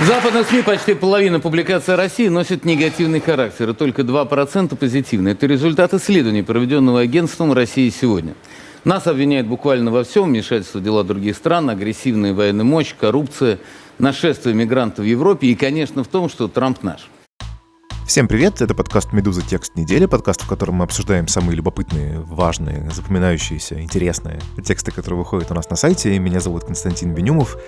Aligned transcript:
В 0.00 0.06
западных 0.06 0.48
СМИ 0.48 0.62
почти 0.62 0.94
половина 0.94 1.40
публикаций 1.40 1.94
России 1.94 2.28
носит 2.28 2.64
негативный 2.64 3.20
характер, 3.20 3.68
и 3.68 3.74
только 3.74 4.00
2% 4.00 4.74
позитивные. 4.74 5.32
Это 5.32 5.44
результат 5.44 5.92
исследований, 5.92 6.42
проведенного 6.42 7.00
агентством 7.00 7.52
«России 7.52 7.90
сегодня». 7.90 8.32
Нас 8.84 9.06
обвиняют 9.06 9.46
буквально 9.46 9.90
во 9.90 10.02
всем, 10.02 10.24
вмешательство 10.24 10.78
в 10.78 10.82
дела 10.82 11.04
других 11.04 11.36
стран, 11.36 11.68
агрессивная 11.68 12.32
военная 12.32 12.64
мощь, 12.64 12.94
коррупция, 12.98 13.58
нашествие 13.98 14.54
мигрантов 14.54 15.04
в 15.04 15.06
Европе 15.06 15.48
и, 15.48 15.54
конечно, 15.54 16.02
в 16.02 16.08
том, 16.08 16.30
что 16.30 16.48
Трамп 16.48 16.82
наш. 16.82 17.10
Всем 18.06 18.26
привет, 18.26 18.62
это 18.62 18.74
подкаст 18.74 19.12
«Медуза. 19.12 19.42
Текст 19.42 19.76
недели», 19.76 20.06
подкаст, 20.06 20.40
в 20.40 20.48
котором 20.48 20.76
мы 20.76 20.84
обсуждаем 20.84 21.28
самые 21.28 21.56
любопытные, 21.56 22.20
важные, 22.20 22.90
запоминающиеся, 22.90 23.82
интересные 23.82 24.40
тексты, 24.64 24.92
которые 24.92 25.18
выходят 25.18 25.50
у 25.50 25.54
нас 25.54 25.68
на 25.68 25.76
сайте. 25.76 26.18
Меня 26.18 26.40
зовут 26.40 26.64
Константин 26.64 27.12
Бенюмов. 27.12 27.58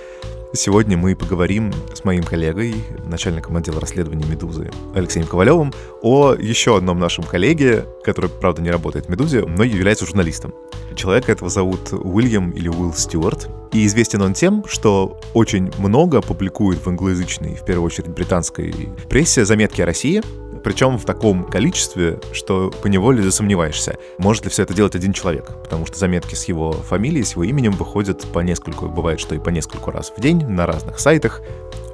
Сегодня 0.55 0.98
мы 0.98 1.16
поговорим 1.16 1.73
с 1.95 2.05
моим 2.05 2.23
коллегой, 2.23 2.75
начальником 3.06 3.56
отдела 3.56 3.80
расследований 3.80 4.27
«Медузы» 4.29 4.70
Алексеем 4.95 5.27
Ковалевым 5.27 5.73
о 6.02 6.34
еще 6.34 6.77
одном 6.77 6.98
нашем 6.98 7.25
коллеге, 7.25 7.87
который, 8.05 8.28
правда, 8.28 8.61
не 8.61 8.70
работает 8.70 9.06
в 9.06 9.09
«Медузе», 9.09 9.47
но 9.47 9.65
является 9.65 10.05
журналистом. 10.05 10.52
Человека 10.95 11.33
этого 11.33 11.48
зовут 11.48 11.95
Уильям 11.95 12.51
или 12.51 12.69
Уилл 12.69 12.92
Стюарт. 12.92 13.48
И 13.73 13.87
известен 13.87 14.20
он 14.20 14.34
тем, 14.34 14.62
что 14.69 15.19
очень 15.33 15.70
много 15.78 16.20
публикует 16.20 16.84
в 16.84 16.87
англоязычной, 16.87 17.55
в 17.55 17.64
первую 17.64 17.87
очередь 17.87 18.11
британской 18.11 18.75
прессе 19.09 19.47
заметки 19.47 19.80
о 19.80 19.87
России, 19.87 20.20
причем 20.62 20.98
в 20.98 21.05
таком 21.05 21.45
количестве, 21.45 22.21
что 22.33 22.70
поневоле 22.83 23.23
засомневаешься, 23.23 23.98
может 24.19 24.45
ли 24.45 24.51
все 24.51 24.62
это 24.62 24.75
делать 24.75 24.95
один 24.95 25.12
человек, 25.12 25.51
потому 25.62 25.87
что 25.87 25.98
заметки 25.98 26.34
с 26.34 26.45
его 26.45 26.73
фамилией, 26.73 27.25
с 27.25 27.33
его 27.33 27.45
именем 27.45 27.73
выходят 27.73 28.23
по 28.33 28.41
нескольку, 28.41 28.89
бывает, 28.89 29.20
что 29.20 29.34
и 29.34 29.39
по 29.39 29.51
нескольку 29.51 29.91
раз 29.91 30.12
в 30.17 30.20
день 30.20 30.45
на 30.47 30.67
разных 30.67 30.98
сайтах, 30.98 31.43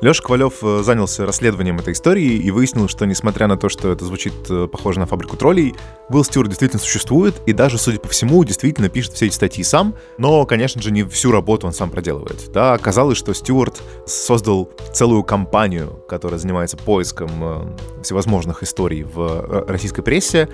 Леша 0.00 0.22
Ковалев 0.22 0.62
э, 0.62 0.82
занялся 0.84 1.26
расследованием 1.26 1.78
этой 1.78 1.92
истории 1.92 2.34
и 2.34 2.50
выяснил, 2.52 2.88
что 2.88 3.04
несмотря 3.04 3.48
на 3.48 3.56
то, 3.56 3.68
что 3.68 3.90
это 3.90 4.04
звучит 4.04 4.32
э, 4.48 4.68
похоже 4.70 5.00
на 5.00 5.06
фабрику 5.06 5.36
троллей, 5.36 5.74
Уилл 6.08 6.24
Стюарт 6.24 6.48
действительно 6.48 6.80
существует 6.80 7.34
и 7.46 7.52
даже, 7.52 7.78
судя 7.78 7.98
по 7.98 8.08
всему, 8.08 8.44
действительно 8.44 8.88
пишет 8.88 9.14
все 9.14 9.26
эти 9.26 9.34
статьи 9.34 9.64
сам, 9.64 9.96
но, 10.16 10.46
конечно 10.46 10.80
же, 10.80 10.92
не 10.92 11.02
всю 11.02 11.32
работу 11.32 11.66
он 11.66 11.72
сам 11.72 11.90
проделывает. 11.90 12.50
Да, 12.52 12.74
оказалось, 12.74 13.18
что 13.18 13.34
Стюарт 13.34 13.82
создал 14.06 14.70
целую 14.92 15.24
компанию, 15.24 16.00
которая 16.08 16.38
занимается 16.38 16.76
поиском 16.76 17.30
э, 17.40 18.02
всевозможных 18.04 18.62
историй 18.62 19.02
в 19.02 19.64
российской 19.66 20.02
прессе, 20.02 20.48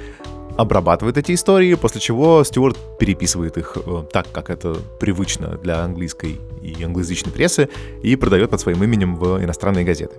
обрабатывает 0.57 1.19
эти 1.19 1.33
истории, 1.35 1.75
после 1.75 2.01
чего 2.01 2.43
Стюарт 2.45 2.77
переписывает 2.99 3.57
их 3.57 3.77
э, 3.85 4.05
так, 4.11 4.27
как 4.33 4.51
это 4.51 4.77
привычно 5.01 5.59
для 5.59 5.81
английской 5.83 6.41
и 6.63 6.83
англоязычной 6.83 7.33
прессы, 7.33 7.69
и 8.03 8.17
продает 8.17 8.51
под 8.51 8.61
своим 8.61 8.83
именем 8.83 9.17
в 9.17 9.43
иностранные 9.43 9.85
газеты. 9.85 10.17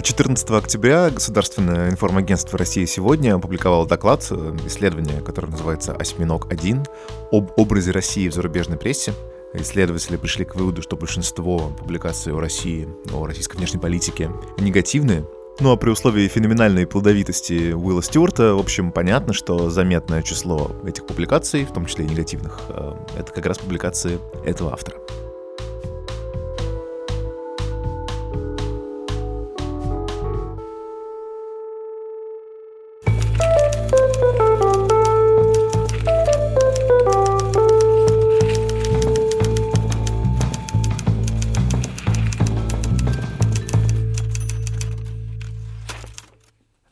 14 0.00 0.50
октября 0.50 1.10
Государственное 1.10 1.90
информагентство 1.90 2.58
России 2.58 2.84
сегодня 2.84 3.34
опубликовало 3.34 3.86
доклад, 3.86 4.26
э, 4.30 4.56
исследование, 4.66 5.20
которое 5.20 5.48
называется 5.48 5.92
«Осьминог-1» 5.92 6.86
об 7.32 7.50
образе 7.56 7.92
России 7.92 8.28
в 8.28 8.34
зарубежной 8.34 8.78
прессе. 8.78 9.12
Исследователи 9.54 10.16
пришли 10.16 10.44
к 10.44 10.54
выводу, 10.54 10.82
что 10.82 10.96
большинство 10.96 11.72
публикаций 11.78 12.34
о 12.34 12.40
России, 12.40 12.86
о 13.14 13.26
российской 13.26 13.56
внешней 13.56 13.80
политике 13.80 14.30
негативные, 14.58 15.24
ну 15.60 15.72
а 15.72 15.76
при 15.76 15.90
условии 15.90 16.28
феноменальной 16.28 16.86
плодовитости 16.86 17.72
Уилла 17.72 18.02
Стюарта, 18.02 18.54
в 18.54 18.58
общем, 18.58 18.92
понятно, 18.92 19.32
что 19.32 19.70
заметное 19.70 20.22
число 20.22 20.72
этих 20.86 21.06
публикаций, 21.06 21.64
в 21.64 21.72
том 21.72 21.86
числе 21.86 22.04
и 22.04 22.08
негативных, 22.08 22.60
э, 22.68 22.94
это 23.18 23.32
как 23.32 23.46
раз 23.46 23.58
публикации 23.58 24.18
этого 24.44 24.72
автора. 24.72 24.98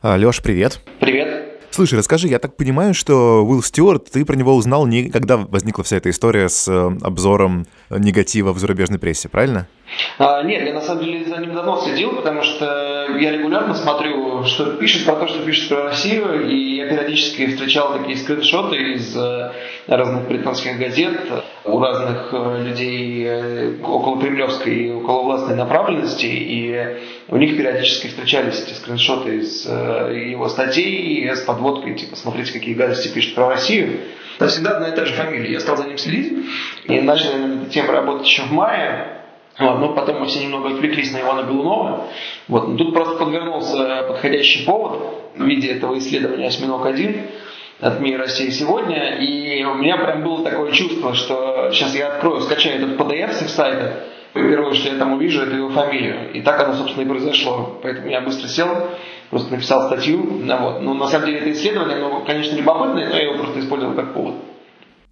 Леш, 0.03 0.43
привет. 0.43 0.79
Привет. 0.99 1.59
Слушай, 1.71 1.95
расскажи, 1.95 2.27
я 2.27 2.37
так 2.37 2.55
понимаю, 2.55 2.93
что 2.93 3.43
Уилл 3.43 3.63
Стюарт, 3.63 4.11
ты 4.11 4.25
про 4.25 4.35
него 4.35 4.55
узнал 4.55 4.85
не 4.85 5.09
когда 5.09 5.37
возникла 5.37 5.83
вся 5.83 5.97
эта 5.97 6.11
история 6.11 6.49
с 6.49 6.67
э, 6.67 6.97
обзором 7.01 7.65
негатива 7.89 8.53
в 8.53 8.59
зарубежной 8.59 8.99
прессе, 8.99 9.27
правильно? 9.27 9.67
А, 10.19 10.43
нет, 10.43 10.65
я 10.65 10.73
на 10.73 10.81
самом 10.81 11.05
деле 11.05 11.25
за 11.25 11.37
ним 11.37 11.53
давно 11.53 11.77
следил, 11.77 12.15
потому 12.15 12.41
что 12.41 13.07
я 13.19 13.31
регулярно 13.31 13.73
смотрю, 13.73 14.43
что 14.43 14.73
пишет 14.73 15.05
про 15.05 15.15
то, 15.15 15.27
что 15.27 15.43
пишет 15.43 15.69
про 15.69 15.83
Россию, 15.85 16.49
и 16.49 16.75
я 16.77 16.87
периодически 16.87 17.47
встречал 17.47 17.93
такие 17.93 18.17
скриншоты 18.17 18.75
из 18.93 19.15
э, 19.15 19.51
разных 19.87 20.27
британских 20.27 20.77
газет 20.77 21.19
у 21.63 21.79
разных 21.79 22.29
э, 22.33 22.63
людей 22.63 23.25
э, 23.25 23.73
около 23.83 24.19
кремлевской 24.19 24.73
и 24.73 24.91
около 24.91 25.23
властной 25.23 25.55
направленности, 25.55 26.25
и 26.25 26.97
у 27.29 27.37
них 27.37 27.55
периодически 27.55 28.07
встречались 28.07 28.63
эти 28.63 28.73
скриншоты 28.73 29.37
из 29.37 29.65
его 29.65 30.49
статей 30.49 31.29
с 31.29 31.41
подводкой, 31.41 31.95
типа, 31.95 32.15
смотрите, 32.15 32.53
какие 32.53 32.73
гадости 32.73 33.13
пишет 33.13 33.35
про 33.35 33.49
Россию. 33.49 33.99
Это 34.37 34.47
всегда 34.47 34.77
одна 34.77 34.89
и 34.89 34.95
та 34.95 35.05
же 35.05 35.13
фамилия. 35.13 35.53
Я 35.53 35.59
стал 35.59 35.77
за 35.77 35.85
ним 35.85 35.97
следить 35.97 36.33
и 36.85 37.01
начал 37.01 37.33
над 37.37 37.61
этой 37.61 37.69
темой 37.71 37.91
работать 37.91 38.27
еще 38.27 38.43
в 38.43 38.51
мае. 38.51 39.17
Вот, 39.59 39.79
но 39.79 39.93
потом 39.93 40.19
мы 40.19 40.27
все 40.27 40.43
немного 40.43 40.69
отвлеклись 40.69 41.11
на 41.13 41.21
Ивана 41.21 41.43
Голунова. 41.43 42.07
Вот, 42.47 42.67
но 42.67 42.77
тут 42.77 42.93
просто 42.93 43.15
подвернулся 43.15 44.05
подходящий 44.07 44.65
повод 44.65 44.99
в 45.35 45.43
виде 45.43 45.69
этого 45.69 45.97
исследования 45.97 46.47
«Осьминог-1» 46.47 47.27
от 47.79 47.99
МИ 47.99 48.17
России 48.17 48.49
сегодня. 48.49 49.17
И 49.17 49.63
у 49.63 49.75
меня 49.75 49.97
прям 49.97 50.23
было 50.23 50.43
такое 50.43 50.71
чувство, 50.71 51.15
что 51.15 51.71
сейчас 51.71 51.95
я 51.95 52.13
открою, 52.13 52.41
скачаю 52.41 52.77
этот 52.77 52.99
PDF 52.99 53.33
с 53.33 53.41
их 53.41 53.49
сайта, 53.49 54.03
и 54.35 54.39
первое, 54.39 54.73
что 54.73 54.89
я 54.89 54.99
там 54.99 55.13
увижу, 55.13 55.41
это 55.41 55.55
его 55.55 55.69
фамилию. 55.69 56.31
И 56.33 56.41
так 56.41 56.61
оно, 56.61 56.75
собственно, 56.75 57.03
и 57.03 57.07
произошло. 57.07 57.79
Поэтому 57.81 58.09
я 58.09 58.21
быстро 58.21 58.47
сел, 58.47 58.69
просто 59.31 59.51
написал 59.51 59.87
статью. 59.87 60.43
Вот. 60.45 60.81
Ну, 60.81 60.93
на 60.93 61.07
самом 61.07 61.25
деле, 61.25 61.39
это 61.39 61.51
исследование, 61.51 61.97
оно, 61.97 62.23
конечно, 62.25 62.55
любопытное, 62.55 63.09
но 63.09 63.15
я 63.15 63.23
его 63.23 63.37
просто 63.39 63.59
использовал 63.59 63.95
как 63.95 64.13
повод. 64.13 64.35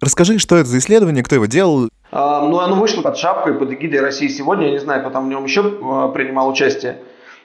Расскажи, 0.00 0.38
что 0.38 0.56
это 0.56 0.68
за 0.68 0.78
исследование, 0.78 1.24
кто 1.24 1.34
его 1.34 1.46
делал? 1.46 1.88
А, 2.12 2.46
ну, 2.48 2.60
оно 2.60 2.76
вышло 2.76 3.02
под 3.02 3.16
шапкой, 3.16 3.54
под 3.54 3.72
эгидой 3.72 4.00
России 4.00 4.28
сегодня. 4.28 4.66
Я 4.66 4.72
не 4.72 4.78
знаю, 4.78 5.00
кто 5.00 5.10
там 5.10 5.26
в 5.26 5.28
нем 5.28 5.44
еще 5.44 5.62
а, 5.82 6.08
принимал 6.08 6.48
участие. 6.48 6.98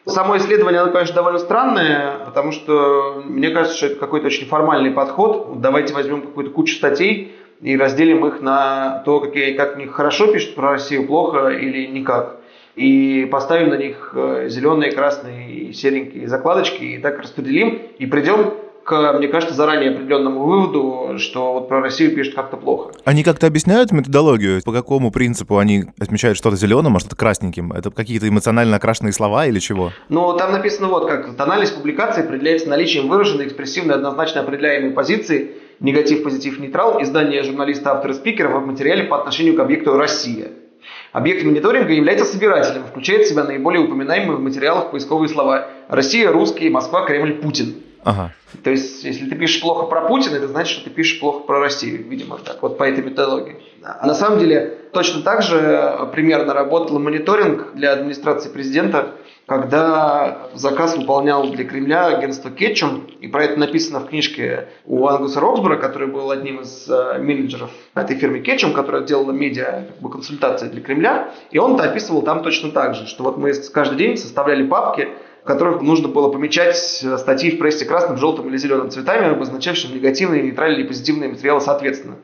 Само 0.05 0.37
исследование, 0.37 0.81
оно, 0.81 0.91
конечно, 0.91 1.13
довольно 1.13 1.37
странное, 1.37 2.25
потому 2.25 2.51
что 2.51 3.21
мне 3.23 3.51
кажется, 3.51 3.77
что 3.77 3.85
это 3.87 3.95
какой-то 3.99 4.27
очень 4.27 4.47
формальный 4.47 4.91
подход. 4.91 5.61
Давайте 5.61 5.93
возьмем 5.93 6.21
какую-то 6.23 6.51
кучу 6.51 6.75
статей 6.75 7.35
и 7.61 7.77
разделим 7.77 8.25
их 8.25 8.41
на 8.41 9.03
то, 9.05 9.19
какие, 9.19 9.53
как 9.53 9.75
в 9.75 9.77
них 9.77 9.91
хорошо 9.91 10.31
пишут 10.31 10.55
про 10.55 10.71
Россию, 10.71 11.05
плохо 11.05 11.49
или 11.49 11.85
никак. 11.85 12.37
И 12.75 13.27
поставим 13.31 13.69
на 13.69 13.75
них 13.75 14.13
э, 14.15 14.47
зеленые, 14.47 14.91
красные, 14.91 15.71
серенькие 15.73 16.27
закладочки, 16.27 16.83
и 16.83 16.97
так 16.97 17.19
распределим, 17.19 17.81
и 17.99 18.05
придем 18.07 18.53
к, 18.91 19.13
мне 19.13 19.29
кажется, 19.29 19.55
заранее 19.55 19.91
определенному 19.91 20.43
выводу, 20.43 21.17
что 21.17 21.53
вот 21.53 21.69
про 21.69 21.79
Россию 21.79 22.13
пишут 22.13 22.35
как-то 22.35 22.57
плохо. 22.57 22.91
Они 23.05 23.23
как-то 23.23 23.47
объясняют 23.47 23.93
методологию? 23.93 24.61
По 24.63 24.73
какому 24.73 25.11
принципу 25.11 25.57
они 25.57 25.85
отмечают 25.97 26.37
что-то 26.37 26.57
зеленым, 26.57 26.97
а 26.97 26.99
что-то 26.99 27.15
красненьким? 27.15 27.71
Это 27.71 27.89
какие-то 27.89 28.27
эмоционально 28.27 28.75
окрашенные 28.75 29.13
слова 29.13 29.45
или 29.45 29.59
чего? 29.59 29.91
Ну, 30.09 30.33
там 30.33 30.51
написано 30.51 30.89
вот 30.89 31.07
как. 31.07 31.37
Тональность 31.37 31.73
публикации 31.73 32.23
определяется 32.23 32.67
наличием 32.67 33.07
выраженной, 33.07 33.47
экспрессивной, 33.47 33.95
однозначно 33.95 34.41
определяемой 34.41 34.91
позиции 34.91 35.51
негатив, 35.79 36.23
позитив, 36.23 36.59
нейтрал, 36.59 37.01
издание 37.01 37.43
журналиста, 37.43 37.93
автора, 37.93 38.13
спикера 38.13 38.49
в 38.49 38.67
материале 38.67 39.05
по 39.05 39.17
отношению 39.17 39.55
к 39.55 39.59
объекту 39.61 39.97
«Россия». 39.97 40.49
Объект 41.13 41.43
мониторинга 41.43 41.93
является 41.93 42.25
собирателем, 42.25 42.83
включает 42.83 43.25
в 43.25 43.29
себя 43.29 43.43
наиболее 43.43 43.83
упоминаемые 43.83 44.37
в 44.37 44.41
материалах 44.41 44.91
поисковые 44.91 45.29
слова 45.29 45.67
«Россия», 45.87 46.31
«Русский», 46.31 46.69
«Москва», 46.69 47.05
«Кремль», 47.05 47.35
«Путин». 47.35 47.75
Ага. 48.03 48.31
То 48.63 48.69
есть, 48.69 49.03
если 49.03 49.27
ты 49.27 49.35
пишешь 49.35 49.61
плохо 49.61 49.85
про 49.85 50.01
Путина, 50.01 50.35
это 50.35 50.47
значит, 50.47 50.73
что 50.73 50.83
ты 50.85 50.89
пишешь 50.89 51.19
плохо 51.19 51.41
про 51.41 51.59
Россию, 51.59 52.03
видимо, 52.07 52.37
так, 52.37 52.61
вот 52.61 52.77
по 52.77 52.83
этой 52.83 53.03
методологии. 53.03 53.57
А 53.83 54.05
на 54.05 54.13
самом 54.13 54.39
деле, 54.39 54.77
точно 54.91 55.21
так 55.21 55.41
же 55.41 55.57
э, 55.57 56.05
примерно 56.11 56.53
работал 56.53 56.99
мониторинг 56.99 57.73
для 57.73 57.93
администрации 57.93 58.49
президента, 58.49 59.15
когда 59.47 60.49
заказ 60.53 60.95
выполнял 60.95 61.49
для 61.49 61.65
Кремля 61.65 62.07
агентство 62.07 62.51
Кетчум, 62.51 63.07
и 63.19 63.27
про 63.27 63.45
это 63.45 63.59
написано 63.59 63.99
в 63.99 64.07
книжке 64.07 64.67
у 64.85 65.07
Ангуса 65.07 65.39
Роксбора, 65.39 65.77
который 65.77 66.07
был 66.07 66.29
одним 66.31 66.61
из 66.61 66.87
э, 66.89 67.17
менеджеров 67.19 67.71
этой 67.95 68.15
фирмы 68.17 68.39
Кетчум, 68.39 68.73
которая 68.73 69.01
делала 69.01 69.31
медиа 69.31 69.87
как 69.87 69.99
бы, 69.99 70.09
консультации 70.09 70.67
для 70.67 70.81
Кремля, 70.81 71.31
и 71.51 71.57
он 71.57 71.75
это 71.75 71.85
описывал 71.85 72.21
там 72.21 72.43
точно 72.43 72.71
так 72.71 72.95
же, 72.95 73.07
что 73.07 73.23
вот 73.23 73.37
мы 73.37 73.53
каждый 73.73 73.97
день 73.97 74.17
составляли 74.17 74.67
папки, 74.67 75.09
в 75.43 75.47
которых 75.47 75.81
нужно 75.81 76.07
было 76.07 76.29
помечать 76.29 77.01
э, 77.03 77.17
статьи 77.17 77.51
в 77.51 77.59
прессе 77.59 77.85
красным, 77.85 78.17
желтым 78.17 78.47
или 78.49 78.57
зеленым 78.57 78.91
цветами, 78.91 79.31
обозначавшим 79.31 79.93
негативные, 79.93 80.43
нейтральные 80.43 80.85
и 80.85 80.87
позитивные 80.87 81.29
материалы 81.29 81.61
соответственно. 81.61 82.17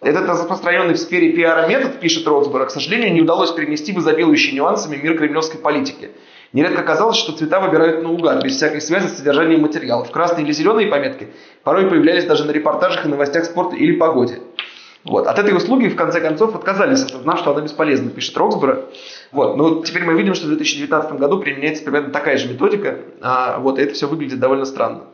Этот 0.00 0.26
распространенный 0.26 0.94
в 0.94 0.98
сфере 0.98 1.32
пиара 1.32 1.66
метод, 1.66 2.00
пишет 2.00 2.26
Роксборо, 2.26 2.66
к 2.66 2.70
сожалению, 2.70 3.12
не 3.12 3.20
удалось 3.20 3.50
перенести 3.50 3.92
в 3.92 3.98
изобилующий 3.98 4.56
нюансами 4.56 4.96
мир 4.96 5.18
кремлевской 5.18 5.60
политики. 5.60 6.10
Нередко 6.52 6.82
казалось, 6.82 7.16
что 7.16 7.32
цвета 7.32 7.60
выбирают 7.60 8.02
наугад, 8.02 8.42
без 8.42 8.56
всякой 8.56 8.80
связи 8.80 9.08
с 9.08 9.18
содержанием 9.18 9.60
материалов. 9.60 10.10
Красные 10.10 10.44
или 10.44 10.52
зеленые 10.52 10.88
пометки 10.88 11.28
порой 11.64 11.88
появлялись 11.88 12.24
даже 12.24 12.44
на 12.44 12.50
репортажах 12.50 13.04
и 13.04 13.08
новостях 13.08 13.44
спорта 13.44 13.76
или 13.76 13.92
погоде. 13.92 14.40
Вот. 15.04 15.26
От 15.26 15.38
этой 15.38 15.56
услуги, 15.56 15.88
в 15.88 15.96
конце 15.96 16.20
концов, 16.20 16.54
отказались, 16.54 17.02
осознав, 17.02 17.38
что 17.38 17.52
она 17.52 17.62
бесполезна, 17.62 18.10
пишет 18.10 18.36
Роксборо. 18.36 18.86
Вот. 19.32 19.56
Вот 19.56 19.86
теперь 19.86 20.04
мы 20.04 20.14
видим, 20.14 20.34
что 20.34 20.46
в 20.46 20.48
2019 20.48 21.12
году 21.12 21.38
применяется 21.38 21.84
примерно 21.84 22.10
такая 22.10 22.36
же 22.36 22.48
методика, 22.48 22.98
а 23.20 23.58
вот 23.58 23.78
это 23.78 23.94
все 23.94 24.08
выглядит 24.08 24.40
довольно 24.40 24.64
странно. 24.64 25.04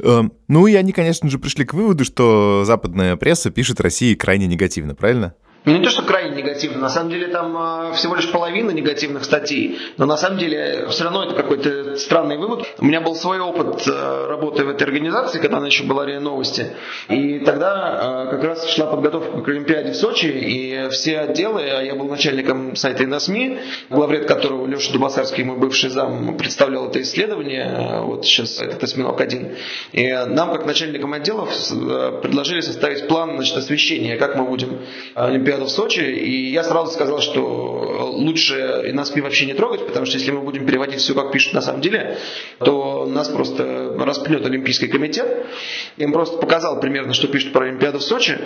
Эм, 0.00 0.32
ну 0.46 0.66
и 0.66 0.74
они, 0.74 0.92
конечно 0.92 1.28
же, 1.28 1.38
пришли 1.38 1.64
к 1.64 1.74
выводу, 1.74 2.04
что 2.04 2.62
западная 2.64 3.16
пресса 3.16 3.50
пишет 3.50 3.80
России 3.80 4.14
крайне 4.14 4.46
негативно, 4.46 4.94
правильно? 4.94 5.34
Ну, 5.64 5.76
не 5.76 5.84
то, 5.84 5.90
что 5.90 6.02
крайне 6.02 6.36
негативно, 6.36 6.78
на 6.78 6.88
самом 6.88 7.10
деле 7.10 7.28
там 7.28 7.90
э, 7.90 7.92
всего 7.94 8.14
лишь 8.14 8.30
половина 8.30 8.70
негативных 8.70 9.24
статей, 9.24 9.78
но 9.96 10.06
на 10.06 10.16
самом 10.16 10.38
деле 10.38 10.86
все 10.88 11.04
равно 11.04 11.24
это 11.24 11.34
какой-то 11.34 11.96
странный 11.96 12.38
вывод. 12.38 12.64
У 12.78 12.84
меня 12.84 13.00
был 13.00 13.14
свой 13.16 13.40
опыт 13.40 13.86
э, 13.86 14.26
работы 14.28 14.64
в 14.64 14.70
этой 14.70 14.84
организации, 14.84 15.40
когда 15.40 15.58
она 15.58 15.66
еще 15.66 15.84
была 15.84 16.06
РИА 16.06 16.20
Новости, 16.20 16.68
и 17.08 17.40
тогда 17.40 18.26
э, 18.28 18.30
как 18.30 18.44
раз 18.44 18.70
шла 18.70 18.86
подготовка 18.86 19.42
к 19.42 19.48
Олимпиаде 19.48 19.92
в 19.92 19.96
Сочи, 19.96 20.26
и 20.26 20.88
все 20.90 21.18
отделы, 21.18 21.62
а 21.62 21.82
я 21.82 21.94
был 21.96 22.06
начальником 22.06 22.76
сайта 22.76 23.04
ИНАСМИ, 23.04 23.58
главред 23.90 24.26
которого 24.26 24.66
Леша 24.66 24.92
Дубасарский, 24.92 25.44
мой 25.44 25.58
бывший 25.58 25.90
зам, 25.90 26.38
представлял 26.38 26.88
это 26.88 27.02
исследование, 27.02 28.00
вот 28.04 28.24
сейчас 28.24 28.60
этот 28.60 28.82
осьминог 28.84 29.20
один, 29.20 29.56
и 29.92 30.08
нам, 30.28 30.52
как 30.52 30.64
начальникам 30.64 31.12
отделов, 31.12 31.50
предложили 32.22 32.60
составить 32.60 33.06
план 33.08 33.34
значит, 33.36 33.56
освещения, 33.56 34.16
как 34.16 34.36
мы 34.36 34.44
будем 34.44 34.78
Олимпиаду 35.14 35.47
Олимпиаду 35.48 35.64
в 35.64 35.70
Сочи, 35.70 36.00
и 36.00 36.50
я 36.50 36.62
сразу 36.62 36.92
сказал, 36.92 37.20
что 37.20 38.10
лучше 38.12 38.90
нас 38.92 39.14
вообще 39.16 39.46
не 39.46 39.54
трогать, 39.54 39.86
потому 39.86 40.04
что 40.04 40.18
если 40.18 40.30
мы 40.30 40.42
будем 40.42 40.66
переводить 40.66 41.00
все, 41.00 41.14
как 41.14 41.32
пишут 41.32 41.54
на 41.54 41.62
самом 41.62 41.80
деле, 41.80 42.18
то 42.58 43.06
нас 43.06 43.28
просто 43.28 43.94
распнет 43.98 44.44
Олимпийский 44.44 44.88
комитет. 44.88 45.46
Им 45.96 46.12
просто 46.12 46.36
показал 46.36 46.80
примерно, 46.80 47.14
что 47.14 47.28
пишут 47.28 47.52
про 47.52 47.66
Олимпиаду 47.66 47.98
в 47.98 48.02
Сочи, 48.02 48.38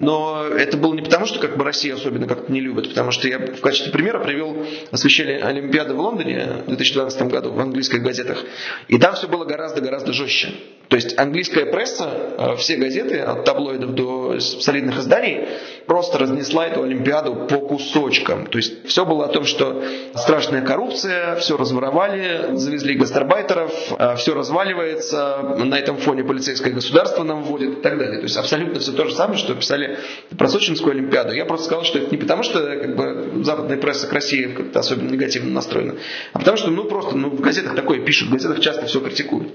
но 0.00 0.44
это 0.44 0.78
было 0.78 0.94
не 0.94 1.02
потому, 1.02 1.26
что 1.26 1.38
как 1.40 1.58
бы 1.58 1.64
Россия 1.64 1.94
особенно 1.94 2.26
как-то 2.26 2.50
не 2.50 2.60
любит, 2.60 2.88
потому 2.88 3.10
что 3.10 3.28
я 3.28 3.38
в 3.38 3.60
качестве 3.60 3.92
примера 3.92 4.20
привел 4.20 4.56
освещение 4.90 5.38
Олимпиады 5.42 5.92
в 5.94 6.00
Лондоне 6.00 6.62
в 6.64 6.68
2012 6.68 7.22
году 7.24 7.52
в 7.52 7.60
английских 7.60 8.02
газетах, 8.02 8.42
и 8.88 8.98
там 8.98 9.14
все 9.14 9.28
было 9.28 9.44
гораздо-гораздо 9.44 10.12
жестче. 10.12 10.48
То 10.88 10.96
есть 10.96 11.18
английская 11.18 11.66
пресса, 11.66 12.08
э, 12.38 12.56
все 12.56 12.76
газеты, 12.76 13.18
от 13.18 13.44
таблоидов 13.44 13.94
до 13.94 14.38
солидных 14.38 14.98
изданий, 14.98 15.48
просто 15.86 16.18
разнесла 16.18 16.66
эту 16.66 16.82
Олимпиаду 16.82 17.46
по 17.48 17.58
кусочкам. 17.58 18.46
То 18.46 18.58
есть 18.58 18.86
все 18.86 19.04
было 19.04 19.26
о 19.26 19.28
том, 19.28 19.44
что 19.44 19.82
страшная 20.14 20.62
коррупция, 20.62 21.36
все 21.36 21.56
разворовали, 21.56 22.56
завезли 22.56 22.94
гастарбайтеров, 22.94 23.72
э, 23.98 24.16
все 24.16 24.34
разваливается, 24.34 25.56
на 25.58 25.76
этом 25.76 25.96
фоне 25.96 26.24
полицейское 26.24 26.72
государство 26.72 27.24
нам 27.24 27.42
вводит 27.42 27.78
и 27.78 27.82
так 27.82 27.98
далее. 27.98 28.18
То 28.18 28.24
есть 28.24 28.36
абсолютно 28.36 28.78
все 28.80 28.92
то 28.92 29.06
же 29.06 29.14
самое, 29.14 29.38
что 29.38 29.54
писали 29.54 29.98
про 30.38 30.48
Сочинскую 30.48 30.92
Олимпиаду. 30.92 31.32
Я 31.32 31.46
просто 31.46 31.66
сказал, 31.66 31.84
что 31.84 31.98
это 31.98 32.10
не 32.10 32.18
потому, 32.18 32.42
что 32.42 32.60
как 32.60 32.96
бы, 32.96 33.44
западная 33.44 33.76
пресса 33.76 34.06
к 34.06 34.12
России 34.12 34.44
как-то 34.44 34.80
особенно 34.80 35.10
негативно 35.10 35.50
настроена, 35.50 35.96
а 36.32 36.38
потому 36.38 36.56
что 36.56 36.70
ну 36.70 36.84
просто 36.84 37.16
ну, 37.16 37.30
в 37.30 37.40
газетах 37.40 37.74
такое 37.74 38.00
пишут, 38.00 38.28
в 38.28 38.32
газетах 38.32 38.60
часто 38.60 38.86
все 38.86 39.00
критикуют. 39.00 39.52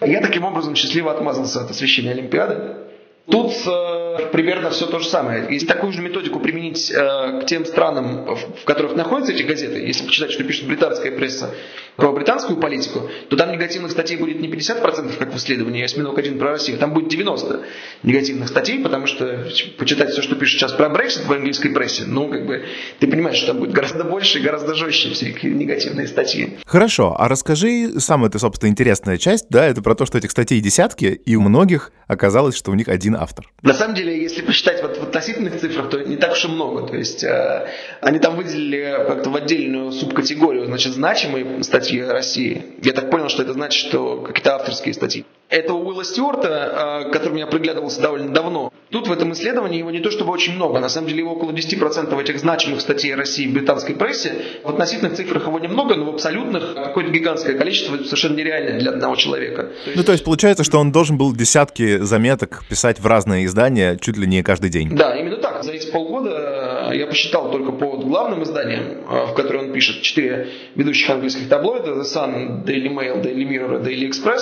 Я 0.00 0.20
таким 0.20 0.44
образом 0.44 0.67
образом 0.68 0.74
счастливо 0.76 1.10
отмазался 1.12 1.60
от 1.62 1.70
освещения 1.70 2.10
Олимпиады. 2.12 2.87
Тут 3.30 3.52
э, 3.66 4.28
примерно 4.32 4.70
все 4.70 4.86
то 4.86 4.98
же 4.98 5.06
самое. 5.06 5.46
Если 5.50 5.66
такую 5.66 5.92
же 5.92 6.00
методику 6.00 6.40
применить 6.40 6.90
э, 6.90 7.42
к 7.42 7.46
тем 7.46 7.66
странам, 7.66 8.24
в, 8.24 8.62
в 8.62 8.64
которых 8.64 8.96
находятся 8.96 9.32
эти 9.32 9.42
газеты, 9.42 9.80
если 9.80 10.06
почитать, 10.06 10.30
что 10.30 10.44
пишет 10.44 10.66
британская 10.66 11.10
пресса 11.12 11.54
про 11.96 12.12
британскую 12.12 12.58
политику, 12.58 13.10
то 13.28 13.36
там 13.36 13.52
негативных 13.52 13.90
статей 13.90 14.16
будет 14.16 14.40
не 14.40 14.48
50%, 14.48 15.18
как 15.18 15.34
в 15.34 15.36
исследовании 15.36 15.82
«Осьминог 15.82 16.16
один 16.16 16.38
про 16.38 16.50
Россию», 16.50 16.78
там 16.78 16.94
будет 16.94 17.08
90 17.08 17.60
негативных 18.04 18.48
статей, 18.48 18.78
потому 18.78 19.06
что 19.06 19.46
почитать 19.76 20.10
все, 20.10 20.22
что 20.22 20.36
пишет 20.36 20.60
сейчас 20.60 20.72
про 20.72 20.88
Брексит 20.88 21.26
в 21.26 21.32
английской 21.32 21.70
прессе, 21.70 22.04
ну, 22.06 22.28
как 22.28 22.46
бы, 22.46 22.64
ты 23.00 23.08
понимаешь, 23.08 23.36
что 23.36 23.48
там 23.48 23.58
будет 23.58 23.72
гораздо 23.72 24.04
больше 24.04 24.38
и 24.38 24.42
гораздо 24.42 24.74
жестче 24.74 25.10
все 25.10 25.30
эти 25.30 25.46
негативные 25.46 26.06
статьи. 26.06 26.58
Хорошо, 26.64 27.14
а 27.18 27.28
расскажи, 27.28 27.98
самая 27.98 28.30
ты, 28.30 28.38
собственно, 28.38 28.70
интересная 28.70 29.18
часть, 29.18 29.46
да, 29.50 29.66
это 29.66 29.82
про 29.82 29.94
то, 29.94 30.06
что 30.06 30.16
этих 30.16 30.30
статей 30.30 30.60
десятки, 30.60 31.06
и 31.06 31.36
у 31.36 31.42
многих 31.42 31.92
оказалось, 32.06 32.56
что 32.56 32.70
у 32.70 32.74
них 32.74 32.88
один 32.88 33.16
автор. 33.18 33.48
На 33.62 33.74
самом 33.74 33.94
деле, 33.94 34.20
если 34.20 34.42
посчитать 34.42 34.82
вот 34.82 34.98
в 34.98 35.02
относительных 35.02 35.58
цифрах, 35.60 35.90
то 35.90 36.00
не 36.00 36.16
так 36.16 36.32
уж 36.32 36.44
и 36.44 36.48
много. 36.48 36.86
То 36.86 36.96
есть 36.96 37.24
э, 37.24 37.68
они 38.00 38.18
там 38.18 38.36
выделили 38.36 39.04
как-то 39.06 39.30
в 39.30 39.36
отдельную 39.36 39.92
субкатегорию, 39.92 40.66
значит, 40.66 40.92
значимые 40.92 41.62
статьи 41.62 42.02
России. 42.02 42.62
Я 42.82 42.92
так 42.92 43.10
понял, 43.10 43.28
что 43.28 43.42
это 43.42 43.52
значит, 43.52 43.86
что 43.88 44.22
какие-то 44.22 44.54
авторские 44.56 44.94
статьи 44.94 45.24
этого 45.48 45.78
Уилла 45.78 46.04
Стюарта, 46.04 47.06
э, 47.06 47.10
которым 47.10 47.36
я 47.36 47.46
приглядывался 47.46 48.02
довольно 48.02 48.32
давно, 48.32 48.72
тут 48.90 49.08
в 49.08 49.12
этом 49.12 49.32
исследовании 49.32 49.78
его 49.78 49.90
не 49.90 50.00
то 50.00 50.10
чтобы 50.10 50.32
очень 50.32 50.54
много. 50.54 50.78
На 50.78 50.88
самом 50.88 51.08
деле 51.08 51.20
его 51.20 51.32
около 51.32 51.52
10% 51.52 52.20
этих 52.20 52.38
значимых 52.38 52.80
статей 52.80 53.14
России 53.14 53.46
в 53.46 53.54
британской 53.54 53.94
прессе. 53.94 54.32
В 54.62 54.68
относительных 54.68 55.14
цифрах 55.14 55.46
его 55.46 55.58
немного, 55.58 55.94
но 55.94 56.04
в 56.04 56.14
абсолютных 56.14 56.74
какое-то 56.74 57.10
гигантское 57.10 57.56
количество 57.56 57.96
совершенно 58.04 58.36
нереальное 58.36 58.78
для 58.78 58.90
одного 58.92 59.16
человека. 59.16 59.70
Ну, 59.94 60.02
то 60.04 60.12
есть 60.12 60.24
получается, 60.24 60.64
что 60.64 60.78
он 60.78 60.92
должен 60.92 61.16
был 61.16 61.34
десятки 61.34 61.98
заметок 61.98 62.62
писать 62.68 63.00
в 63.00 63.06
разные 63.06 63.46
издания 63.46 63.96
чуть 64.00 64.18
ли 64.18 64.26
не 64.26 64.42
каждый 64.42 64.70
день. 64.70 64.94
Да, 64.94 65.16
именно 65.16 65.36
так. 65.36 65.64
За 65.64 65.72
эти 65.72 65.90
полгода 65.90 66.90
э, 66.90 66.96
я 66.96 67.06
посчитал 67.06 67.50
только 67.50 67.72
по 67.72 67.96
главным 67.96 68.42
изданиям, 68.42 68.82
э, 69.08 69.26
в 69.26 69.34
которые 69.34 69.64
он 69.64 69.72
пишет, 69.72 70.02
четыре 70.02 70.48
ведущих 70.74 71.08
английских 71.08 71.48
таблоида, 71.48 71.92
The 71.92 72.02
Sun, 72.02 72.64
Daily 72.64 72.88
Mail, 72.88 73.22
Daily 73.22 73.48
Mirror, 73.48 73.82
Daily 73.82 74.08
Express, 74.08 74.40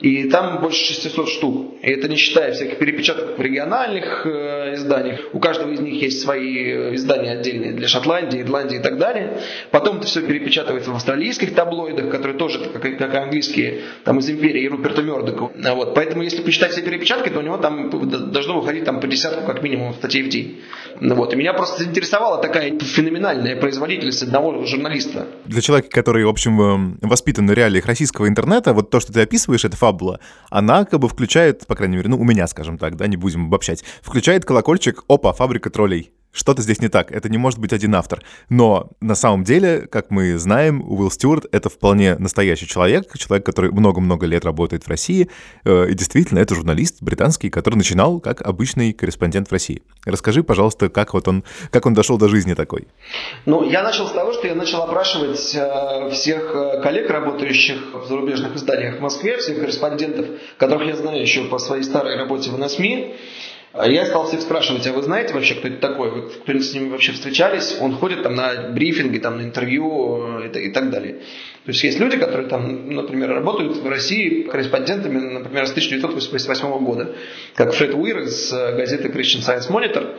и 0.00 0.28
там 0.28 0.60
больше 0.60 0.94
600 0.94 1.28
штук. 1.28 1.74
И 1.82 1.90
это 1.90 2.08
не 2.08 2.16
считая 2.16 2.52
всяких 2.52 2.78
перепечаток 2.78 3.36
в 3.36 3.40
региональных 3.40 4.26
э, 4.26 4.74
изданиях. 4.74 5.20
У 5.32 5.40
каждого 5.40 5.70
из 5.72 5.80
них 5.80 6.00
есть 6.00 6.22
свои 6.22 6.72
э, 6.72 6.94
издания 6.94 7.32
отдельные 7.32 7.72
для 7.72 7.88
Шотландии, 7.88 8.40
Ирландии 8.40 8.78
и 8.78 8.82
так 8.82 8.98
далее. 8.98 9.40
Потом 9.70 9.98
это 9.98 10.06
все 10.06 10.22
перепечатывается 10.22 10.90
в 10.90 10.94
австралийских 10.94 11.54
таблоидах, 11.54 12.10
которые 12.10 12.38
тоже, 12.38 12.60
как, 12.60 12.82
как 12.82 13.14
английские, 13.14 13.80
там 14.04 14.18
из 14.20 14.30
империи 14.30 14.62
и 14.62 14.68
Руперта 14.68 15.02
Мердока. 15.02 15.50
Вот. 15.74 15.94
Поэтому 15.94 16.22
если 16.22 16.42
посчитать 16.42 16.72
все 16.72 16.82
перепечатки, 16.82 17.28
то 17.28 17.40
у 17.40 17.42
него 17.42 17.56
там 17.56 17.90
должно 18.30 18.60
выходить 18.60 18.84
там 18.84 19.00
по 19.00 19.06
десятку 19.06 19.46
как 19.46 19.62
минимум 19.62 19.94
статей 19.94 20.22
в 20.22 20.28
день. 20.28 20.60
Вот. 21.00 21.32
И 21.32 21.36
меня 21.36 21.52
просто 21.52 21.84
заинтересовала 21.84 22.40
такая 22.40 22.78
феноменальная 22.78 23.56
производительность 23.56 24.22
одного 24.22 24.64
журналиста. 24.64 25.26
Для 25.44 25.60
человека, 25.60 25.90
который, 25.90 26.24
в 26.24 26.28
общем, 26.28 26.60
эм, 26.60 26.98
воспитан 27.02 27.46
на 27.46 27.52
реалиях 27.52 27.86
российского 27.86 28.28
интернета, 28.28 28.72
вот 28.72 28.90
то, 28.90 29.00
что 29.00 29.12
ты 29.12 29.20
описываешь, 29.20 29.64
это 29.64 29.76
фабула, 29.76 30.20
она 30.50 30.84
как 30.84 31.00
бы 31.00 31.08
включает, 31.08 31.66
по 31.66 31.74
крайней 31.74 31.96
мере, 31.96 32.08
ну, 32.08 32.18
у 32.18 32.24
меня, 32.24 32.46
скажем 32.46 32.78
так, 32.78 32.96
да, 32.96 33.06
не 33.06 33.16
будем 33.16 33.46
обобщать, 33.46 33.84
включает 34.02 34.44
колокольчик, 34.44 35.04
опа, 35.08 35.32
фабрика 35.32 35.70
троллей 35.70 36.12
что-то 36.38 36.62
здесь 36.62 36.80
не 36.80 36.88
так, 36.88 37.10
это 37.10 37.28
не 37.28 37.36
может 37.36 37.58
быть 37.58 37.72
один 37.72 37.94
автор. 37.96 38.22
Но 38.48 38.90
на 39.00 39.16
самом 39.16 39.42
деле, 39.42 39.88
как 39.90 40.10
мы 40.10 40.38
знаем, 40.38 40.82
Уилл 40.88 41.10
Стюарт— 41.10 41.46
это 41.52 41.68
вполне 41.68 42.14
настоящий 42.16 42.66
человек, 42.66 43.16
человек, 43.18 43.44
который 43.44 43.72
много-много 43.72 44.24
лет 44.26 44.44
работает 44.44 44.84
в 44.84 44.88
России, 44.88 45.28
э, 45.64 45.90
и 45.90 45.94
действительно, 45.94 46.38
это 46.38 46.54
журналист 46.54 47.02
британский, 47.02 47.50
который 47.50 47.74
начинал 47.74 48.20
как 48.20 48.42
обычный 48.42 48.92
корреспондент 48.92 49.48
в 49.48 49.52
России. 49.52 49.82
Расскажи, 50.04 50.44
пожалуйста, 50.44 50.88
как 50.88 51.12
вот 51.12 51.26
он, 51.26 51.42
как 51.70 51.86
он 51.86 51.94
дошел 51.94 52.18
до 52.18 52.28
жизни 52.28 52.54
такой? 52.54 52.86
Ну, 53.44 53.68
я 53.68 53.82
начал 53.82 54.06
с 54.06 54.12
того, 54.12 54.32
что 54.32 54.46
я 54.46 54.54
начал 54.54 54.82
опрашивать 54.82 55.54
э, 55.56 56.10
всех 56.12 56.54
э, 56.54 56.80
коллег, 56.82 57.10
работающих 57.10 57.94
в 57.94 58.06
зарубежных 58.06 58.54
изданиях 58.54 58.98
в 58.98 59.00
Москве, 59.00 59.38
всех 59.38 59.58
корреспондентов, 59.58 60.26
которых 60.56 60.86
я 60.86 60.96
знаю 60.96 61.20
еще 61.20 61.44
по 61.44 61.58
своей 61.58 61.82
старой 61.82 62.16
работе 62.16 62.50
в 62.50 62.58
НСМИ, 62.58 63.16
я 63.74 64.06
стал 64.06 64.26
всех 64.26 64.40
спрашивать, 64.40 64.86
а 64.86 64.92
вы 64.92 65.02
знаете 65.02 65.34
вообще, 65.34 65.54
кто 65.54 65.68
это 65.68 65.76
такой? 65.76 66.10
Вы 66.10 66.22
кто-нибудь 66.30 66.66
с 66.66 66.74
ними 66.74 66.88
вообще 66.88 67.12
встречались? 67.12 67.76
Он 67.80 67.94
ходит 67.94 68.22
там 68.22 68.34
на 68.34 68.70
брифинги, 68.70 69.18
там 69.18 69.38
на 69.38 69.42
интервью 69.42 70.40
и, 70.40 70.68
и 70.68 70.72
так 70.72 70.90
далее. 70.90 71.20
То 71.68 71.72
есть 71.72 71.84
есть 71.84 72.00
люди, 72.00 72.16
которые 72.16 72.48
там, 72.48 72.88
например, 72.88 73.28
работают 73.28 73.76
в 73.76 73.86
России 73.86 74.44
корреспондентами, 74.44 75.18
например, 75.18 75.66
с 75.66 75.70
1988 75.72 76.82
года, 76.82 77.14
как 77.54 77.74
Фред 77.74 77.92
Уир 77.92 78.20
из 78.20 78.50
э, 78.50 78.74
газеты 78.74 79.08
Christian 79.08 79.46
Science 79.46 79.70
Monitor. 79.70 80.16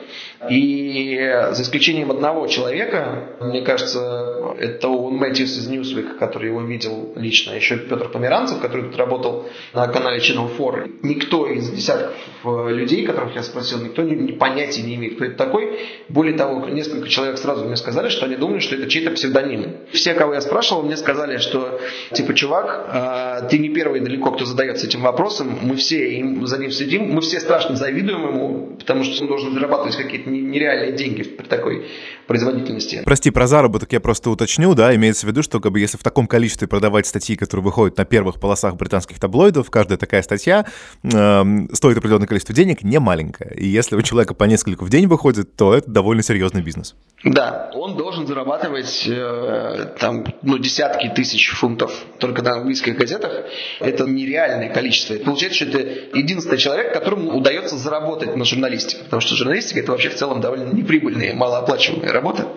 И 0.51 1.17
за 1.51 1.63
исключением 1.63 2.11
одного 2.11 2.45
человека, 2.45 3.37
мне 3.41 3.63
кажется, 3.63 4.53
это 4.59 4.89
он 4.89 5.15
Мэтьюс 5.15 5.57
из 5.57 5.67
Newsweek, 5.67 6.19
который 6.19 6.49
его 6.49 6.61
видел 6.61 7.13
лично, 7.15 7.55
еще 7.55 7.77
Петр 7.77 8.09
Померанцев, 8.09 8.61
который 8.61 8.85
тут 8.85 8.97
работал 8.97 9.49
на 9.73 9.87
канале 9.87 10.19
Channel 10.19 10.55
4. 10.55 10.99
Никто 11.01 11.47
из 11.47 11.71
десятков 11.71 12.13
э, 12.45 12.69
людей, 12.69 13.07
которых 13.07 13.33
я 13.35 13.41
спросил, 13.41 13.83
никто 13.83 14.03
не 14.03 14.33
понятия 14.33 14.83
не 14.83 14.93
имеет, 14.95 15.15
кто 15.15 15.25
это 15.25 15.35
такой. 15.35 15.79
Более 16.09 16.37
того, 16.37 16.67
несколько 16.69 17.09
человек 17.09 17.39
сразу 17.39 17.65
мне 17.65 17.75
сказали, 17.75 18.09
что 18.09 18.27
они 18.27 18.35
думали, 18.35 18.59
что 18.59 18.75
это 18.75 18.87
чей-то 18.87 19.09
псевдоним. 19.09 19.77
Все, 19.91 20.13
кого 20.13 20.35
я 20.35 20.41
спрашивал, 20.41 20.83
мне 20.83 20.95
сказали, 20.95 21.38
что 21.41 21.79
типа, 22.13 22.33
чувак, 22.33 23.41
э, 23.43 23.47
ты 23.49 23.57
не 23.57 23.69
первый 23.69 23.99
далеко, 24.01 24.31
кто 24.31 24.45
задается 24.45 24.87
этим 24.87 25.01
вопросом, 25.01 25.59
мы 25.61 25.75
все 25.75 26.17
им, 26.17 26.45
за 26.45 26.57
ним 26.57 26.71
следим, 26.71 27.11
мы 27.11 27.21
все 27.21 27.39
страшно 27.39 27.75
завидуем 27.75 28.27
ему, 28.27 28.75
потому 28.77 29.03
что 29.03 29.23
он 29.23 29.27
должен 29.27 29.53
зарабатывать 29.53 29.95
какие-то 29.95 30.29
нереальные 30.29 30.93
деньги 30.93 31.23
при 31.23 31.45
такой 31.45 31.87
производительности. 32.27 33.01
Прости, 33.05 33.31
про 33.31 33.47
заработок 33.47 33.91
я 33.91 33.99
просто 33.99 34.29
уточню, 34.29 34.73
да, 34.75 34.95
имеется 34.95 35.25
в 35.25 35.29
виду, 35.29 35.43
что 35.43 35.59
как 35.59 35.71
бы 35.71 35.79
если 35.79 35.97
в 35.97 36.03
таком 36.03 36.27
количестве 36.27 36.67
продавать 36.67 37.07
статьи, 37.07 37.35
которые 37.35 37.63
выходят 37.63 37.97
на 37.97 38.05
первых 38.05 38.39
полосах 38.39 38.75
британских 38.75 39.19
таблоидов, 39.19 39.69
каждая 39.69 39.97
такая 39.97 40.21
статья 40.21 40.65
э, 41.03 41.43
стоит 41.73 41.97
определенное 41.97 42.27
количество 42.27 42.53
денег, 42.55 42.83
не 42.83 42.99
маленькое. 42.99 43.53
И 43.55 43.67
если 43.67 43.95
у 43.95 44.01
человека 44.01 44.33
по 44.33 44.43
несколько 44.45 44.83
в 44.83 44.89
день 44.89 45.07
выходит, 45.07 45.55
то 45.55 45.73
это 45.73 45.89
довольно 45.89 46.23
серьезный 46.23 46.61
бизнес. 46.61 46.95
Да, 47.23 47.69
он 47.73 47.97
должен 47.97 48.27
зарабатывать 48.27 49.05
э, 49.07 49.95
там, 49.99 50.25
ну, 50.41 50.57
десятки 50.57 51.11
тысяч 51.19 51.49
фунтов 51.49 51.91
только 52.17 52.41
на 52.41 52.51
английских 52.53 52.95
газетах. 52.95 53.43
Это 53.81 54.05
нереальное 54.05 54.69
количество. 54.69 55.15
Получается, 55.15 55.67
что 55.67 55.77
это 55.77 56.17
единственный 56.17 56.57
человек, 56.57 56.93
которому 56.93 57.35
удается 57.35 57.77
заработать 57.77 58.37
на 58.37 58.45
журналистике. 58.45 59.03
Потому 59.03 59.19
что 59.19 59.35
журналистика 59.35 59.81
это 59.81 59.91
вообще 59.91 60.09
в 60.09 60.15
целом 60.15 60.39
довольно 60.39 60.71
неприбыльная, 60.71 61.33
малооплачиваемая 61.33 62.13
работа. 62.13 62.47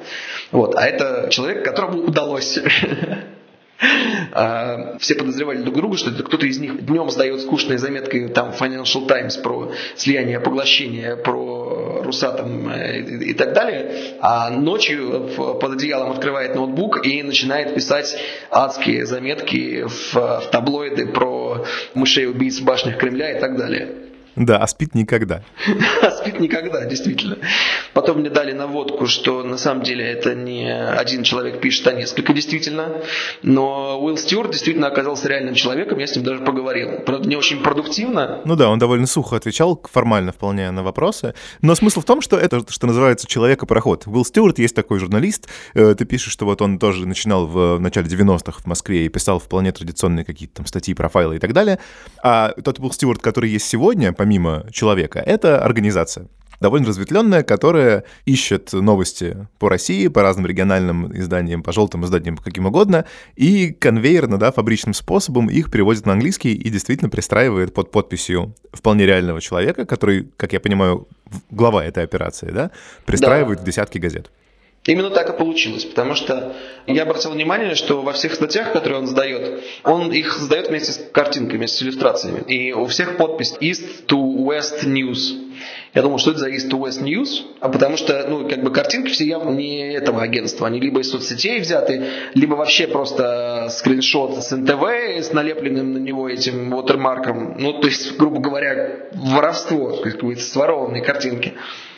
Вот. 0.52 0.76
А 0.76 0.86
это 0.86 1.28
человек, 1.30 1.64
которому 1.64 2.04
удалось 2.04 2.56
все 4.98 5.14
подозревали 5.14 5.58
друг 5.58 5.74
друга, 5.76 5.96
что 5.96 6.10
это 6.10 6.22
кто-то 6.22 6.46
из 6.46 6.58
них 6.58 6.84
днем 6.84 7.10
сдает 7.10 7.40
скучные 7.40 7.78
заметки 7.78 8.28
там 8.28 8.50
Financial 8.50 9.06
Times 9.06 9.36
про 9.36 9.72
слияние, 9.96 10.40
поглощение, 10.40 11.16
про 11.16 12.02
Русатом 12.02 12.68
э, 12.68 13.00
и 13.00 13.34
так 13.34 13.52
далее, 13.52 14.16
а 14.20 14.50
ночью 14.50 15.30
под 15.36 15.72
одеялом 15.72 16.12
открывает 16.12 16.54
ноутбук 16.54 17.04
и 17.06 17.22
начинает 17.22 17.74
писать 17.74 18.16
адские 18.50 19.06
заметки 19.06 19.84
в, 19.86 20.14
в 20.14 20.50
таблоиды 20.50 21.06
про 21.08 21.64
мышей 21.94 22.26
убийц 22.26 22.60
в 22.60 22.64
башнях 22.64 22.98
Кремля 22.98 23.36
и 23.36 23.40
так 23.40 23.56
далее. 23.56 24.11
Да, 24.36 24.58
а 24.58 24.66
спит 24.66 24.94
никогда. 24.94 25.42
А 26.02 26.10
спит 26.10 26.40
никогда, 26.40 26.84
действительно. 26.84 27.38
Потом 27.92 28.18
мне 28.18 28.30
дали 28.30 28.52
наводку, 28.52 29.06
что 29.06 29.42
на 29.42 29.56
самом 29.56 29.82
деле 29.82 30.04
это 30.04 30.34
не 30.34 30.72
один 30.72 31.22
человек 31.22 31.60
пишет, 31.60 31.86
а 31.86 31.92
несколько 31.92 32.32
действительно. 32.32 33.02
Но 33.42 34.02
Уилл 34.02 34.16
Стюарт 34.16 34.50
действительно 34.50 34.86
оказался 34.86 35.28
реальным 35.28 35.54
человеком, 35.54 35.98
я 35.98 36.06
с 36.06 36.16
ним 36.16 36.24
даже 36.24 36.40
поговорил. 36.40 37.00
Правда, 37.04 37.28
не 37.28 37.36
очень 37.36 37.62
продуктивно. 37.62 38.40
Ну 38.44 38.56
да, 38.56 38.70
он 38.70 38.78
довольно 38.78 39.06
сухо 39.06 39.36
отвечал, 39.36 39.80
формально 39.90 40.32
вполне 40.32 40.70
на 40.70 40.82
вопросы. 40.82 41.34
Но 41.60 41.74
смысл 41.74 42.00
в 42.00 42.04
том, 42.04 42.20
что 42.20 42.38
это, 42.38 42.64
что 42.68 42.86
называется, 42.86 43.26
человека-пароход. 43.26 44.06
Уилл 44.06 44.24
Стюарт 44.24 44.58
есть 44.58 44.74
такой 44.74 44.98
журналист. 44.98 45.48
Э, 45.74 45.94
ты 45.96 46.04
пишешь, 46.04 46.32
что 46.32 46.46
вот 46.46 46.62
он 46.62 46.78
тоже 46.78 47.06
начинал 47.06 47.46
в 47.46 47.78
начале 47.78 48.08
90-х 48.08 48.62
в 48.62 48.66
Москве 48.66 49.06
и 49.06 49.08
писал 49.08 49.38
вполне 49.38 49.72
традиционные 49.72 50.24
какие-то 50.24 50.56
там 50.56 50.66
статьи, 50.66 50.94
профайлы 50.94 51.36
и 51.36 51.38
так 51.38 51.52
далее. 51.52 51.78
А 52.22 52.54
тот 52.64 52.78
Уилл 52.78 52.92
Стюарт, 52.92 53.20
который 53.20 53.50
есть 53.50 53.66
сегодня, 53.66 54.12
помимо 54.22 54.64
человека, 54.70 55.18
это 55.18 55.64
организация 55.64 56.28
довольно 56.60 56.86
разветвленная, 56.86 57.42
которая 57.42 58.04
ищет 58.24 58.72
новости 58.72 59.48
по 59.58 59.68
России, 59.68 60.06
по 60.06 60.22
разным 60.22 60.46
региональным 60.46 61.12
изданиям, 61.12 61.60
по 61.64 61.72
желтым 61.72 62.04
изданиям, 62.04 62.36
по 62.36 62.44
каким 62.44 62.66
угодно, 62.66 63.04
и 63.34 63.72
конвейерно, 63.72 64.38
да, 64.38 64.52
фабричным 64.52 64.94
способом 64.94 65.50
их 65.50 65.72
переводит 65.72 66.06
на 66.06 66.12
английский 66.12 66.54
и 66.54 66.70
действительно 66.70 67.10
пристраивает 67.10 67.74
под 67.74 67.90
подписью 67.90 68.54
вполне 68.72 69.06
реального 69.06 69.40
человека, 69.40 69.86
который, 69.86 70.28
как 70.36 70.52
я 70.52 70.60
понимаю, 70.60 71.08
глава 71.50 71.84
этой 71.84 72.04
операции, 72.04 72.52
да, 72.52 72.70
пристраивает 73.06 73.58
да. 73.58 73.64
в 73.64 73.66
десятки 73.66 73.98
газет. 73.98 74.30
Именно 74.84 75.10
так 75.10 75.30
и 75.30 75.38
получилось, 75.38 75.84
потому 75.84 76.16
что 76.16 76.56
я 76.88 77.02
обратил 77.02 77.30
внимание, 77.30 77.76
что 77.76 78.02
во 78.02 78.12
всех 78.12 78.34
статьях, 78.34 78.72
которые 78.72 78.98
он 78.98 79.06
сдает, 79.06 79.62
он 79.84 80.10
их 80.10 80.36
сдает 80.38 80.68
вместе 80.68 80.92
с 80.92 81.10
картинками, 81.12 81.66
с 81.66 81.80
иллюстрациями. 81.80 82.42
И 82.48 82.72
у 82.72 82.86
всех 82.86 83.16
подпись 83.16 83.54
East 83.60 84.06
to 84.08 84.18
West 84.18 84.84
News. 84.84 85.38
Я 85.94 86.02
думал, 86.02 86.18
что 86.18 86.32
это 86.32 86.40
за 86.40 86.50
East 86.50 86.68
to 86.68 86.80
West 86.80 87.00
News, 87.00 87.44
а 87.60 87.68
потому 87.68 87.96
что, 87.96 88.26
ну, 88.28 88.48
как 88.48 88.64
бы 88.64 88.72
картинки 88.72 89.10
все 89.10 89.24
явно 89.24 89.50
не 89.50 89.94
этого 89.94 90.20
агентства. 90.20 90.66
Они 90.66 90.80
либо 90.80 91.00
из 91.00 91.12
соцсетей 91.12 91.60
взяты, 91.60 92.04
либо 92.34 92.54
вообще 92.54 92.88
просто 92.88 93.68
скриншот 93.70 94.42
с 94.42 94.50
НТВ 94.50 94.82
с 95.20 95.32
налепленным 95.32 95.92
на 95.92 95.98
него 95.98 96.28
этим 96.28 96.74
watermarkом. 96.74 97.54
Ну, 97.56 97.74
то 97.74 97.86
есть, 97.86 98.16
грубо 98.16 98.40
говоря, 98.40 99.10
воровство, 99.12 99.98
какие-то 100.02 100.42
сворованные 100.42 101.04
картинки. 101.04 101.52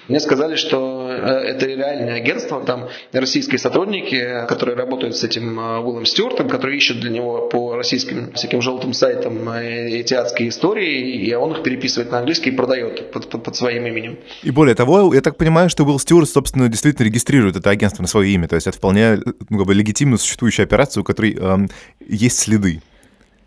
Мне 0.09 0.21
сказали, 0.21 0.57
что 0.57 1.04
это 1.14 1.66
реальное 1.66 2.14
агентство, 2.14 2.64
там 2.64 2.88
российские 3.12 3.59
сотрудники, 3.59 4.47
которые 4.49 4.76
работают 4.76 5.16
с 5.16 5.25
этим 5.25 5.59
э, 5.59 5.78
Уиллом 5.80 6.06
Стюартом, 6.06 6.49
которые 6.49 6.78
ищут 6.78 7.00
для 7.00 7.11
него 7.11 7.49
по 7.49 7.76
российским 7.76 8.33
всяким 8.33 8.62
желтым 8.62 8.92
сайтам 8.92 9.49
э, 9.49 9.88
эти 9.90 10.14
адские 10.14 10.49
истории, 10.49 11.26
и 11.26 11.35
он 11.35 11.52
их 11.52 11.62
переписывает 11.62 12.11
на 12.11 12.18
английский 12.18 12.50
и 12.50 12.52
продает 12.52 13.12
под, 13.12 13.28
под, 13.28 13.42
под 13.42 13.56
своим 13.56 13.87
именем. 13.87 14.18
И 14.42 14.50
более 14.50 14.75
того, 14.75 15.14
я 15.14 15.21
так 15.21 15.37
понимаю, 15.37 15.71
что 15.71 15.85
Уилл 15.85 15.99
Стюарт, 15.99 16.28
собственно, 16.28 16.68
действительно 16.68 17.06
регистрирует 17.06 17.56
это 17.56 17.71
агентство 17.71 18.02
на 18.02 18.09
свое 18.09 18.33
имя, 18.33 18.49
то 18.49 18.54
есть 18.54 18.66
это 18.66 18.76
вполне 18.76 19.21
ну, 19.49 19.59
как 19.59 19.66
бы, 19.66 19.75
легитимно 19.75 20.16
существующая 20.16 20.64
операция, 20.64 21.00
у 21.00 21.04
которой 21.04 21.35
эм, 21.35 21.71
есть 22.06 22.38
следы. 22.38 22.80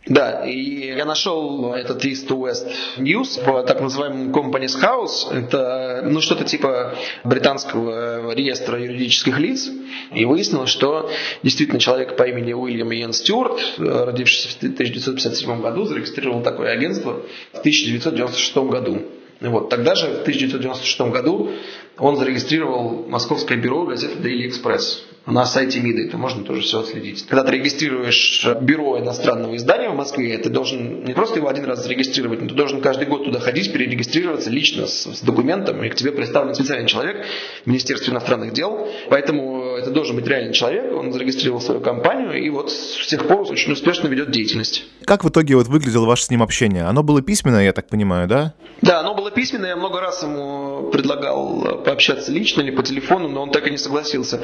Да, 0.10 0.46
и 0.46 0.96
я 0.96 1.06
нашел 1.06 1.74
этот 1.74 2.04
East 2.06 2.28
West 2.30 2.68
News 2.98 3.44
в 3.44 3.66
так 3.66 3.82
называемом 3.82 4.32
Companies 4.32 4.82
House. 4.82 5.32
Это 5.32 6.04
ну, 6.06 6.22
что-то 6.22 6.46
типа 6.46 6.96
британского 7.24 8.34
реестра 8.34 8.80
юридических 8.80 9.38
лиц. 9.38 9.70
И 10.14 10.26
выяснилось, 10.26 10.70
что 10.70 11.10
действительно 11.44 11.80
человек 11.80 12.16
по 12.16 12.24
имени 12.24 12.54
Уильям 12.54 12.92
Йен 12.92 13.12
Стюарт, 13.12 13.60
родившийся 13.78 14.50
в 14.50 14.58
1957 14.58 15.62
году, 15.62 15.86
зарегистрировал 15.86 16.42
такое 16.42 16.72
агентство 16.72 17.22
в 17.52 17.60
1996 17.60 18.58
году. 18.58 19.02
Вот. 19.42 19.70
Тогда 19.70 19.96
же, 19.96 20.08
в 20.08 20.22
1996 20.22 21.02
году, 21.12 21.52
он 21.98 22.16
зарегистрировал 22.16 23.06
московское 23.08 23.58
бюро 23.58 23.86
газеты 23.86 24.18
Daily 24.20 24.50
Express 24.50 25.07
на 25.28 25.46
сайте 25.46 25.82
МИДа, 25.82 26.04
это 26.04 26.18
можно 26.18 26.44
тоже 26.44 26.62
все 26.62 26.80
отследить. 26.80 27.26
Когда 27.28 27.44
ты 27.44 27.52
регистрируешь 27.58 28.48
бюро 28.62 28.98
иностранного 29.00 29.58
издания 29.58 29.90
в 29.90 29.96
Москве, 29.96 30.38
ты 30.38 30.50
должен 30.50 31.04
не 31.04 31.14
просто 31.14 31.40
его 31.40 31.50
один 31.50 31.66
раз 31.66 31.84
зарегистрировать, 31.84 32.42
но 32.42 32.48
ты 32.48 32.56
должен 32.56 32.80
каждый 32.80 33.08
год 33.08 33.26
туда 33.26 33.40
ходить, 33.40 33.72
перерегистрироваться 33.74 34.50
лично 34.50 34.88
с, 34.88 35.06
с 35.06 35.22
документом, 35.22 35.84
и 35.84 35.90
к 35.90 35.96
тебе 35.96 36.14
представлен 36.14 36.56
специальный 36.56 36.88
человек 36.88 37.26
в 37.64 37.68
Министерстве 37.68 38.14
иностранных 38.14 38.54
дел. 38.54 38.88
Поэтому 39.10 39.67
это 39.78 39.92
должен 39.92 40.16
быть 40.16 40.28
реальный 40.28 40.54
человек, 40.54 40.94
он 40.94 41.12
зарегистрировал 41.14 41.62
свою 41.62 41.82
компанию, 41.82 42.34
и 42.34 42.50
вот 42.50 42.72
с 42.72 43.08
тех 43.08 43.28
пор 43.28 43.42
очень 43.42 43.72
успешно 43.72 44.08
ведет 44.08 44.32
деятельность. 44.32 44.86
Как 45.06 45.24
в 45.24 45.30
итоге 45.30 45.56
вот 45.56 45.68
выглядело 45.68 46.06
ваше 46.06 46.24
с 46.24 46.30
ним 46.30 46.44
общение? 46.44 46.84
Оно 46.84 47.04
было 47.04 47.22
письменное, 47.22 47.64
я 47.64 47.74
так 47.74 47.88
понимаю, 47.88 48.28
да? 48.28 48.54
Да, 48.82 49.00
оно 49.00 49.16
было 49.16 49.32
письменное, 49.32 49.70
я 49.70 49.76
много 49.76 50.00
раз 50.02 50.22
ему 50.24 50.90
предлагал 50.92 51.82
пообщаться 51.84 52.32
лично 52.32 52.62
или 52.62 52.72
по 52.72 52.84
телефону, 52.84 53.28
но 53.28 53.42
он 53.42 53.52
так 53.52 53.68
и 53.68 53.72
не 53.72 53.78
согласился. 53.78 54.42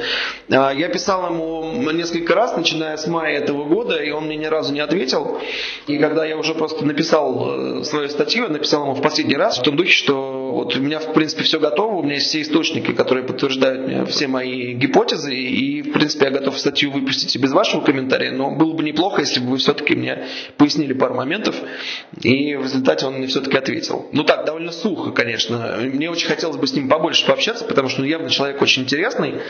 А, 0.50 0.72
я 0.72 0.88
писал 0.88 1.32
ему 1.32 1.92
несколько 1.92 2.34
раз, 2.34 2.56
начиная 2.56 2.96
с 2.96 3.06
мая 3.06 3.38
этого 3.38 3.64
года, 3.64 3.96
и 3.96 4.10
он 4.10 4.26
мне 4.26 4.36
ни 4.36 4.46
разу 4.46 4.72
не 4.72 4.80
ответил. 4.80 5.38
И 5.86 5.98
когда 5.98 6.24
я 6.24 6.36
уже 6.36 6.54
просто 6.54 6.84
написал 6.84 7.80
э, 7.80 7.84
свою 7.84 8.08
статью, 8.08 8.48
написал 8.48 8.84
ему 8.84 8.94
в 8.94 9.02
последний 9.02 9.36
раз 9.36 9.58
в 9.58 9.62
том 9.62 9.76
духе, 9.76 9.92
что 9.92 10.43
вот 10.54 10.76
у 10.76 10.80
меня, 10.80 10.98
в 10.98 11.12
принципе, 11.12 11.42
все 11.42 11.58
готово, 11.58 11.96
у 11.96 12.02
меня 12.02 12.14
есть 12.14 12.28
все 12.28 12.42
источники, 12.42 12.92
которые 12.92 13.24
подтверждают 13.24 13.86
мне 13.86 14.04
все 14.06 14.26
мои 14.26 14.74
гипотезы, 14.74 15.34
и, 15.34 15.82
в 15.82 15.92
принципе, 15.92 16.26
я 16.26 16.30
готов 16.30 16.58
статью 16.58 16.90
выпустить 16.90 17.34
и 17.36 17.38
без 17.38 17.52
вашего 17.52 17.80
комментария, 17.80 18.32
но 18.32 18.50
было 18.50 18.72
бы 18.72 18.82
неплохо, 18.82 19.20
если 19.20 19.40
бы 19.40 19.50
вы 19.50 19.58
все-таки 19.58 19.94
мне 19.94 20.26
пояснили 20.56 20.92
пару 20.92 21.14
моментов, 21.14 21.56
и 22.22 22.54
в 22.56 22.62
результате 22.62 23.06
он 23.06 23.14
мне 23.14 23.26
все-таки 23.26 23.56
ответил. 23.56 24.08
Ну 24.12 24.24
так, 24.24 24.44
довольно 24.44 24.72
сухо, 24.72 25.10
конечно. 25.12 25.78
Мне 25.80 26.10
очень 26.10 26.28
хотелось 26.28 26.56
бы 26.56 26.66
с 26.66 26.74
ним 26.74 26.88
побольше 26.88 27.26
пообщаться, 27.26 27.64
потому 27.64 27.88
что 27.88 28.00
ну, 28.00 28.06
явно 28.06 28.30
человек 28.30 28.60
очень 28.62 28.82
интересный. 28.82 29.40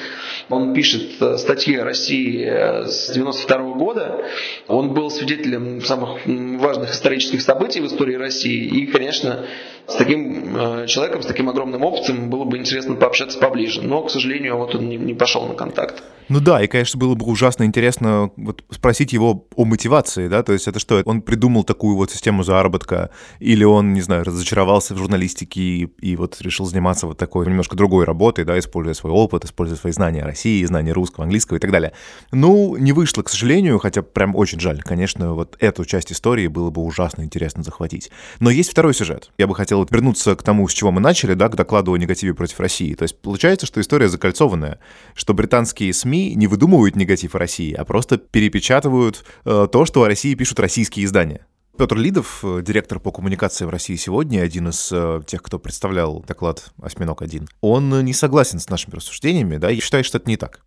Он 0.48 0.74
пишет 0.74 1.20
э, 1.20 1.38
статьи 1.38 1.76
о 1.76 1.84
России 1.84 2.44
э, 2.44 2.86
с 2.86 3.10
92 3.12 3.56
-го 3.56 3.74
года. 3.74 4.24
Он 4.68 4.92
был 4.92 5.10
свидетелем 5.10 5.80
самых 5.80 6.20
важных 6.26 6.92
исторических 6.92 7.42
событий 7.42 7.80
в 7.80 7.86
истории 7.86 8.14
России, 8.14 8.64
и, 8.64 8.86
конечно, 8.86 9.46
с 9.86 9.96
таким 9.96 10.56
э, 10.56 10.86
человеком, 10.94 11.22
с 11.22 11.26
таким 11.26 11.48
огромным 11.48 11.82
опытом 11.82 12.30
было 12.30 12.44
бы 12.44 12.56
интересно 12.56 12.94
пообщаться 12.94 13.38
поближе. 13.38 13.82
Но, 13.82 14.02
к 14.02 14.10
сожалению, 14.10 14.56
вот 14.56 14.74
он 14.74 14.88
не, 14.88 14.96
не 14.96 15.14
пошел 15.14 15.46
на 15.46 15.54
контакт. 15.54 16.02
Ну 16.28 16.40
да, 16.40 16.62
и, 16.62 16.66
конечно, 16.66 16.98
было 16.98 17.14
бы 17.14 17.26
ужасно 17.26 17.64
интересно 17.64 18.30
вот 18.36 18.64
спросить 18.70 19.12
его 19.12 19.46
о 19.56 19.64
мотивации, 19.64 20.28
да, 20.28 20.42
то 20.42 20.52
есть 20.52 20.66
это 20.66 20.78
что, 20.78 21.02
он 21.04 21.20
придумал 21.20 21.64
такую 21.64 21.96
вот 21.96 22.10
систему 22.10 22.42
заработка, 22.42 23.10
или 23.40 23.64
он, 23.64 23.92
не 23.92 24.00
знаю, 24.00 24.24
разочаровался 24.24 24.94
в 24.94 24.98
журналистике 24.98 25.60
и, 25.60 25.84
и 26.00 26.16
вот 26.16 26.40
решил 26.40 26.64
заниматься 26.64 27.06
вот 27.06 27.18
такой 27.18 27.46
немножко 27.46 27.76
другой 27.76 28.04
работой, 28.04 28.44
да, 28.44 28.58
используя 28.58 28.94
свой 28.94 29.12
опыт, 29.12 29.44
используя 29.44 29.76
свои 29.76 29.92
знания 29.92 30.22
России, 30.22 30.64
знания 30.64 30.92
русского, 30.92 31.24
английского 31.24 31.58
и 31.58 31.60
так 31.60 31.70
далее. 31.70 31.92
Ну, 32.32 32.76
не 32.76 32.92
вышло, 32.92 33.22
к 33.22 33.28
сожалению, 33.28 33.78
хотя 33.78 34.02
прям 34.02 34.34
очень 34.34 34.60
жаль. 34.60 34.80
Конечно, 34.80 35.34
вот 35.34 35.56
эту 35.60 35.84
часть 35.84 36.10
истории 36.10 36.46
было 36.46 36.70
бы 36.70 36.82
ужасно 36.82 37.22
интересно 37.22 37.62
захватить. 37.62 38.10
Но 38.40 38.48
есть 38.50 38.70
второй 38.70 38.94
сюжет. 38.94 39.30
Я 39.36 39.46
бы 39.46 39.54
хотел 39.54 39.86
вернуться 39.90 40.34
к 40.36 40.42
тому, 40.42 40.68
с 40.74 40.76
чего 40.76 40.90
мы 40.90 41.00
начали, 41.00 41.34
да, 41.34 41.48
к 41.48 41.54
докладу 41.54 41.92
о 41.92 41.96
негативе 41.96 42.34
против 42.34 42.58
России. 42.58 42.94
То 42.94 43.04
есть 43.04 43.16
получается, 43.20 43.64
что 43.64 43.80
история 43.80 44.08
закольцованная, 44.08 44.80
что 45.14 45.32
британские 45.32 45.92
СМИ 45.92 46.34
не 46.34 46.48
выдумывают 46.48 46.96
негатив 46.96 47.36
о 47.36 47.38
России, 47.38 47.72
а 47.72 47.84
просто 47.84 48.18
перепечатывают 48.18 49.24
э, 49.44 49.68
то, 49.70 49.84
что 49.84 50.02
о 50.02 50.08
России 50.08 50.34
пишут 50.34 50.58
российские 50.58 51.06
издания. 51.06 51.46
Петр 51.78 51.96
Лидов, 51.96 52.40
э, 52.42 52.60
директор 52.62 52.98
по 52.98 53.12
коммуникации 53.12 53.64
в 53.64 53.70
России 53.70 53.94
сегодня, 53.94 54.40
один 54.40 54.68
из 54.68 54.90
э, 54.92 55.20
тех, 55.26 55.42
кто 55.42 55.60
представлял 55.60 56.24
доклад 56.26 56.72
«Осьминог-1», 56.82 57.46
он 57.60 58.04
не 58.04 58.12
согласен 58.12 58.58
с 58.58 58.68
нашими 58.68 58.96
рассуждениями, 58.96 59.58
да, 59.58 59.70
и 59.70 59.78
считает, 59.78 60.06
что 60.06 60.18
это 60.18 60.28
не 60.28 60.36
так. 60.36 60.64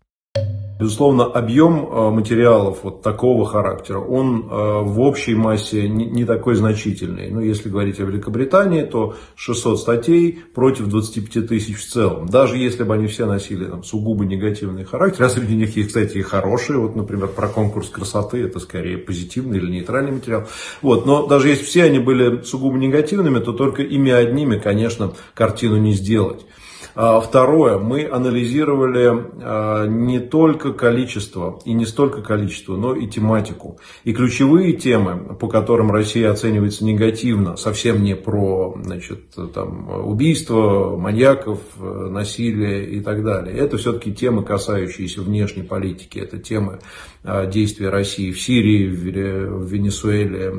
Безусловно, 0.78 1.24
объем 1.24 1.88
э, 1.90 2.10
материалов 2.10 2.84
вот 2.84 3.02
такого 3.02 3.44
характера, 3.44 3.98
он 3.98 4.42
э, 4.42 4.82
в 4.82 5.00
общей 5.00 5.34
массе 5.34 5.88
не 5.88 6.24
такой 6.24 6.54
значительный. 6.54 7.30
Ну, 7.30 7.40
если 7.40 7.68
говорить 7.68 7.98
о 7.98 8.04
Великобритании, 8.04 8.82
то 8.82 9.16
600 9.34 9.80
статей 9.80 10.38
против 10.54 10.86
25 10.86 11.48
тысяч 11.48 11.78
в 11.78 11.84
целом. 11.84 12.28
Даже 12.28 12.58
если 12.58 12.84
бы 12.84 12.94
они 12.94 13.08
все 13.08 13.26
носили 13.26 13.64
там, 13.64 13.82
сугубо 13.82 14.24
негативный 14.24 14.84
характер, 14.84 15.24
а 15.24 15.28
среди 15.28 15.56
них 15.56 15.76
есть, 15.76 15.88
кстати, 15.88 16.18
и 16.18 16.22
хорошие, 16.22 16.78
вот, 16.78 16.94
например, 16.94 17.26
про 17.26 17.48
конкурс 17.48 17.88
красоты, 17.88 18.44
это 18.44 18.60
скорее 18.60 18.98
позитивный 18.98 19.58
или 19.58 19.68
нейтральный 19.68 20.12
материал. 20.12 20.46
Вот, 20.80 21.06
но 21.06 21.26
даже 21.26 21.48
если 21.48 21.64
все 21.64 21.84
они 21.84 21.98
были 21.98 22.42
сугубо 22.42 22.78
негативными, 22.78 23.40
то 23.40 23.52
только 23.52 23.82
ими 23.82 24.12
одними, 24.12 24.58
конечно, 24.58 25.12
картину 25.34 25.76
не 25.78 25.94
сделать. 25.94 26.46
А, 26.94 27.20
второе, 27.20 27.78
мы 27.78 28.08
анализировали 28.08 29.08
а, 29.42 29.86
не 29.86 30.20
только 30.20 30.72
количество 30.72 31.60
и 31.64 31.72
не 31.72 31.86
столько 31.86 32.22
количество, 32.22 32.76
но 32.76 32.94
и 32.94 33.06
тематику. 33.06 33.78
И 34.04 34.12
ключевые 34.12 34.72
темы, 34.74 35.36
по 35.36 35.48
которым 35.48 35.90
Россия 35.90 36.30
оценивается 36.30 36.84
негативно, 36.84 37.56
совсем 37.56 38.02
не 38.02 38.14
про 38.14 38.76
значит, 38.82 39.34
там, 39.54 39.88
убийство, 40.06 40.96
маньяков, 40.96 41.60
насилие 41.78 42.90
и 42.90 43.00
так 43.00 43.24
далее. 43.24 43.56
Это 43.56 43.76
все-таки 43.76 44.12
темы, 44.12 44.42
касающиеся 44.42 45.22
внешней 45.22 45.62
политики. 45.62 46.18
Это 46.18 46.38
темы 46.38 46.80
а, 47.24 47.46
действия 47.46 47.90
России 47.90 48.32
в 48.32 48.40
Сирии, 48.40 48.88
в 48.88 49.66
Венесуэле, 49.66 50.52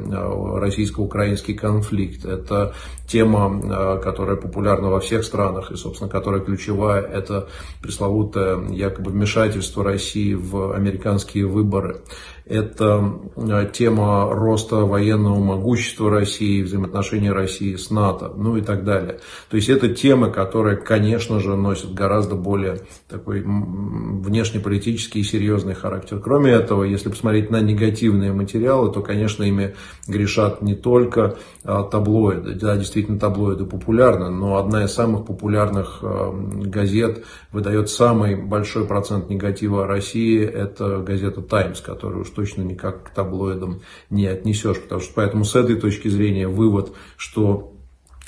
российско-украинский 0.59 1.53
конфликт. 1.53 2.25
Это 2.25 2.73
тема, 3.07 3.99
которая 4.01 4.35
популярна 4.35 4.89
во 4.89 4.99
всех 4.99 5.23
странах 5.23 5.71
и, 5.71 5.75
собственно, 5.75 6.09
которая 6.09 6.28
ключевая, 6.37 7.01
это 7.01 7.49
пресловутое 7.81 8.69
якобы 8.69 9.09
вмешательство 9.09 9.83
России 9.83 10.35
в 10.35 10.75
американские 10.75 11.47
выборы 11.47 12.01
это 12.49 13.13
э, 13.37 13.69
тема 13.71 14.33
роста 14.33 14.77
военного 14.77 15.39
могущества 15.39 16.09
России, 16.09 16.63
взаимоотношения 16.63 17.31
России 17.31 17.75
с 17.75 17.91
НАТО, 17.91 18.33
ну 18.35 18.57
и 18.57 18.61
так 18.61 18.83
далее. 18.83 19.19
То 19.49 19.55
есть 19.55 19.69
это 19.69 19.87
темы, 19.89 20.31
которые, 20.31 20.75
конечно 20.75 21.39
же, 21.39 21.55
носят 21.55 21.93
гораздо 21.93 22.35
более 22.35 22.81
такой 23.07 23.43
внешнеполитический 23.45 25.21
и 25.21 25.23
серьезный 25.23 25.75
характер. 25.75 26.19
Кроме 26.19 26.51
этого, 26.51 26.83
если 26.83 27.09
посмотреть 27.09 27.51
на 27.51 27.61
негативные 27.61 28.33
материалы, 28.33 28.91
то, 28.91 29.01
конечно, 29.01 29.43
ими 29.43 29.75
грешат 30.07 30.63
не 30.63 30.75
только 30.75 31.37
а, 31.63 31.83
таблоиды. 31.83 32.55
Да, 32.55 32.75
действительно, 32.77 33.19
таблоиды 33.19 33.65
популярны, 33.65 34.29
но 34.29 34.57
одна 34.57 34.85
из 34.85 34.91
самых 34.91 35.27
популярных 35.27 35.99
э, 36.01 36.07
газет 36.33 37.23
выдает 37.51 37.89
самый 37.89 38.35
большой 38.35 38.85
процент 38.85 39.29
негатива 39.29 39.87
России, 39.87 40.43
это 40.43 40.99
газета 40.99 41.41
«Таймс», 41.41 41.81
которая 41.81 42.21
уж 42.21 42.29
точно 42.29 42.61
никак 42.61 43.03
к 43.03 43.09
таблоидам 43.09 43.81
не 44.09 44.27
отнесешь. 44.27 44.79
Потому 44.79 45.01
что 45.01 45.13
поэтому 45.15 45.45
с 45.45 45.55
этой 45.55 45.75
точки 45.75 46.07
зрения 46.07 46.47
вывод, 46.47 46.93
что 47.17 47.73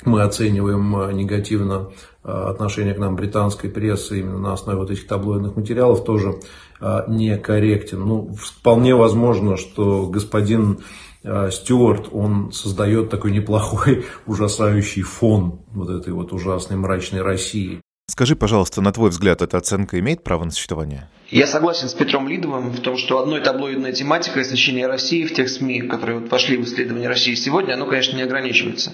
мы 0.04 0.22
оцениваем 0.22 0.96
э, 0.96 1.12
негативно 1.12 1.90
э, 2.24 2.30
отношение 2.30 2.94
к 2.94 2.98
нам 2.98 3.16
британской 3.16 3.70
прессы 3.70 4.20
именно 4.20 4.38
на 4.38 4.52
основе 4.52 4.78
вот 4.78 4.90
этих 4.90 5.06
таблоидных 5.06 5.56
материалов 5.56 6.04
тоже 6.04 6.40
э, 6.80 7.02
некорректен. 7.08 8.00
Ну, 8.00 8.34
вполне 8.34 8.94
возможно, 8.94 9.56
что 9.56 10.06
господин 10.06 10.80
Стюарт, 11.22 12.08
он 12.12 12.52
создает 12.52 13.10
такой 13.10 13.32
неплохой, 13.32 14.06
ужасающий 14.26 15.02
фон 15.02 15.60
вот 15.72 15.90
этой 15.90 16.12
вот 16.12 16.32
ужасной 16.32 16.76
мрачной 16.76 17.22
России. 17.22 17.80
Скажи, 18.08 18.36
пожалуйста, 18.36 18.82
на 18.82 18.92
твой 18.92 19.10
взгляд, 19.10 19.42
эта 19.42 19.56
оценка 19.56 19.98
имеет 19.98 20.24
право 20.24 20.44
на 20.44 20.50
существование? 20.50 21.08
Я 21.30 21.46
согласен 21.46 21.88
с 21.88 21.94
Петром 21.94 22.28
Лидовым 22.28 22.70
в 22.70 22.80
том, 22.80 22.98
что 22.98 23.18
одной 23.18 23.40
таблоидная 23.40 23.92
тематика 23.92 24.40
и 24.40 24.42
освещение 24.42 24.86
России 24.86 25.24
в 25.24 25.32
тех 25.32 25.48
СМИ, 25.48 25.82
которые 25.82 26.18
вот 26.18 26.30
вошли 26.30 26.58
в 26.58 26.64
исследование 26.64 27.08
России 27.08 27.34
сегодня, 27.34 27.72
оно, 27.72 27.86
конечно, 27.86 28.14
не 28.16 28.22
ограничивается. 28.22 28.92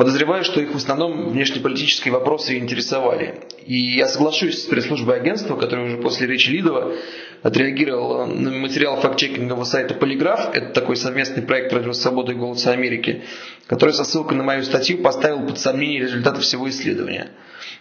Подозреваю, 0.00 0.44
что 0.44 0.62
их 0.62 0.72
в 0.72 0.76
основном 0.76 1.28
внешнеполитические 1.28 2.14
вопросы 2.14 2.56
интересовали. 2.56 3.34
И 3.66 3.76
я 3.98 4.08
соглашусь 4.08 4.62
с 4.62 4.64
пресс-службой 4.64 5.16
агентства, 5.16 5.56
которая 5.56 5.88
уже 5.88 5.98
после 5.98 6.26
речи 6.26 6.48
Лидова 6.48 6.94
отреагировала 7.42 8.24
на 8.24 8.50
материал 8.50 8.98
факт-чекингового 8.98 9.64
сайта 9.64 9.92
«Полиграф». 9.92 10.54
Это 10.54 10.72
такой 10.72 10.96
совместный 10.96 11.42
проект 11.42 11.70
«Радио 11.74 11.92
Свободы 11.92 12.32
и 12.32 12.34
Голоса 12.34 12.72
Америки», 12.72 13.24
который 13.66 13.92
со 13.92 14.04
ссылкой 14.04 14.38
на 14.38 14.42
мою 14.42 14.62
статью 14.62 15.02
поставил 15.02 15.46
под 15.46 15.58
сомнение 15.58 16.00
результаты 16.00 16.40
всего 16.40 16.66
исследования. 16.70 17.32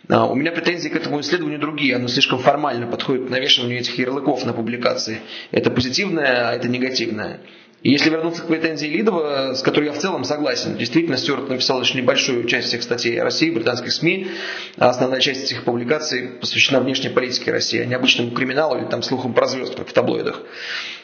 А, 0.09 0.25
у 0.25 0.35
меня 0.35 0.51
претензии 0.51 0.89
к 0.89 0.97
этому 0.97 1.21
исследованию 1.21 1.61
другие. 1.61 1.95
Оно 1.95 2.09
слишком 2.09 2.39
формально 2.39 2.87
подходит 2.87 3.27
к 3.27 3.29
навешиванию 3.29 3.79
этих 3.79 3.97
ярлыков 3.97 4.45
на 4.45 4.51
публикации. 4.51 5.21
Это 5.51 5.71
позитивное, 5.71 6.49
а 6.49 6.53
это 6.53 6.67
негативное. 6.67 7.39
И 7.81 7.91
если 7.91 8.09
вернуться 8.09 8.41
к 8.41 8.47
претензии 8.47 8.87
Лидова, 8.87 9.53
с 9.53 9.61
которой 9.61 9.85
я 9.85 9.93
в 9.93 9.97
целом 9.97 10.25
согласен, 10.25 10.75
действительно, 10.75 11.15
Стюарт 11.15 11.47
написал 11.47 11.79
лишь 11.79 11.93
небольшую 11.93 12.43
часть 12.43 12.67
всех 12.67 12.83
статей 12.83 13.17
о 13.21 13.23
России, 13.23 13.49
британских 13.49 13.93
СМИ, 13.93 14.27
а 14.77 14.89
основная 14.89 15.21
часть 15.21 15.45
этих 15.45 15.63
публикаций 15.63 16.27
посвящена 16.41 16.81
внешней 16.81 17.09
политике 17.09 17.51
России, 17.51 17.79
а 17.79 17.85
не 17.85 17.93
обычному 17.93 18.31
криминалу 18.31 18.77
или 18.77 18.85
там 18.85 19.01
слухам 19.01 19.33
про 19.33 19.47
звезд, 19.47 19.75
как 19.75 19.87
в 19.87 19.93
таблоидах. 19.93 20.41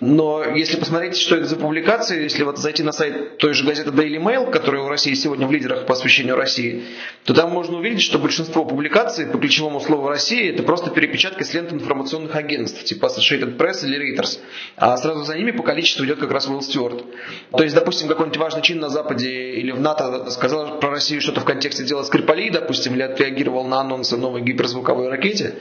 Но 0.02 0.44
если 0.44 0.76
посмотреть, 0.76 1.16
что 1.16 1.38
это 1.38 1.46
за 1.46 1.56
публикации, 1.56 2.24
если 2.24 2.44
вот 2.44 2.58
зайти 2.58 2.84
на 2.84 2.92
сайт 2.92 3.38
той 3.38 3.54
же 3.54 3.66
газеты 3.66 3.92
Daily 3.92 4.22
Mail, 4.22 4.52
которая 4.52 4.84
у 4.84 4.90
России 4.90 5.14
сегодня 5.14 5.48
в 5.48 5.54
лидерах 5.54 5.86
по 5.86 5.94
освещению 5.94 6.36
России, 6.36 6.84
то 7.24 7.34
там 7.34 7.52
можно 7.52 7.78
увидеть, 7.78 8.02
что 8.02 8.20
большинство 8.20 8.66
публикаций 8.66 9.28
по 9.28 9.38
ключевому 9.38 9.80
слову 9.80 10.10
России 10.10 10.50
это 10.50 10.64
просто 10.64 10.90
перепечатка 10.90 11.46
с 11.46 11.54
лент 11.54 11.72
информационных 11.72 12.36
агентств, 12.36 12.84
типа 12.84 13.06
Associated 13.06 13.56
Press 13.56 13.86
или 13.86 14.14
Reuters. 14.14 14.40
А 14.76 14.98
сразу 14.98 15.24
за 15.24 15.38
ними 15.38 15.52
по 15.52 15.64
количеству 15.64 16.04
идет 16.04 16.20
как 16.20 16.32
раз 16.32 16.50
Will 16.50 16.65
Стюарт. 16.66 17.04
То 17.52 17.64
есть, 17.64 17.76
допустим, 17.76 18.08
какой-нибудь 18.08 18.38
важный 18.38 18.62
чин 18.62 18.80
на 18.80 18.90
Западе 18.90 19.52
или 19.52 19.72
в 19.72 19.80
НАТО 19.80 20.30
сказал 20.30 20.80
про 20.80 20.90
Россию 20.90 21.22
что-то 21.22 21.42
в 21.42 21.46
контексте 21.46 21.84
дела 21.84 22.04
Скрипалей, 22.04 22.50
допустим, 22.50 22.94
или 22.96 23.04
отреагировал 23.04 23.66
на 23.66 23.82
анонсы 23.82 24.18
новой 24.18 24.42
гиперзвуковой 24.42 25.10
ракете. 25.10 25.56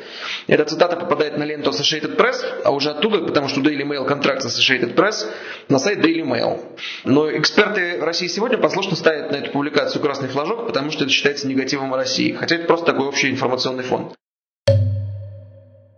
Эта 0.46 0.64
цитата 0.64 0.96
попадает 0.96 1.38
на 1.38 1.44
ленту 1.44 1.70
Associated 1.70 2.16
Press, 2.16 2.62
а 2.64 2.70
уже 2.70 2.90
оттуда, 2.90 3.18
потому 3.18 3.48
что 3.48 3.60
Daily 3.60 3.84
Mail 3.84 4.06
контракт 4.06 4.42
с 4.42 4.46
Associated 4.46 4.94
Press, 4.94 5.26
на 5.68 5.78
сайт 5.78 5.98
Daily 5.98 6.22
Mail. 6.22 6.60
Но 7.04 7.30
эксперты 7.30 7.98
России 8.00 8.26
сегодня 8.26 8.58
послушно 8.58 8.96
ставят 8.96 9.30
на 9.30 9.36
эту 9.36 9.50
публикацию 9.52 10.02
красный 10.02 10.28
флажок, 10.28 10.66
потому 10.66 10.90
что 10.90 11.04
это 11.04 11.12
считается 11.12 11.46
негативом 11.46 11.94
России. 11.94 12.32
Хотя 12.32 12.56
это 12.56 12.66
просто 12.66 12.86
такой 12.86 13.06
общий 13.06 13.30
информационный 13.30 13.84
фон. 13.84 14.12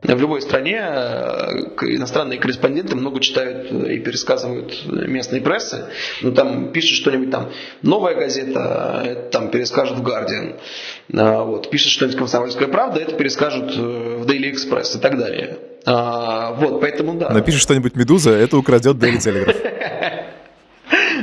В 0.03 0.21
любой 0.21 0.43
стране 0.43 0.79
э, 0.79 1.59
иностранные 1.81 2.39
корреспонденты 2.39 2.95
много 2.95 3.19
читают 3.21 3.73
и 3.73 3.99
пересказывают 3.99 4.85
местные 4.87 5.41
прессы. 5.41 5.87
Ну, 6.23 6.33
там 6.33 6.71
пишет 6.71 6.99
что-нибудь 6.99 7.31
там 7.31 7.51
«Новая 7.83 8.15
газета», 8.15 9.03
это 9.05 9.31
там 9.31 9.51
перескажут 9.51 9.99
в 9.99 10.03
«Гардиан». 10.03 10.57
А, 11.15 11.45
вот, 11.45 11.71
пишет 11.71 11.91
что-нибудь 11.93 12.19
«Комсомольская 12.19 12.69
правда», 12.69 13.01
это 13.01 13.17
перескажут 13.17 13.75
э, 13.77 14.19
в 14.21 14.27
«Дейли 14.27 14.51
Экспресс» 14.51 14.95
и 14.95 14.99
так 14.99 15.19
далее. 15.19 15.59
А, 15.87 16.53
вот, 16.53 16.81
поэтому 16.81 17.15
да. 17.15 17.31
Напишет 17.31 17.63
что-нибудь 17.63 17.97
«Медуза», 17.97 18.33
это 18.33 18.59
украдет 18.59 18.99
«Дейли 18.99 19.19
Телеграф». 19.19 19.57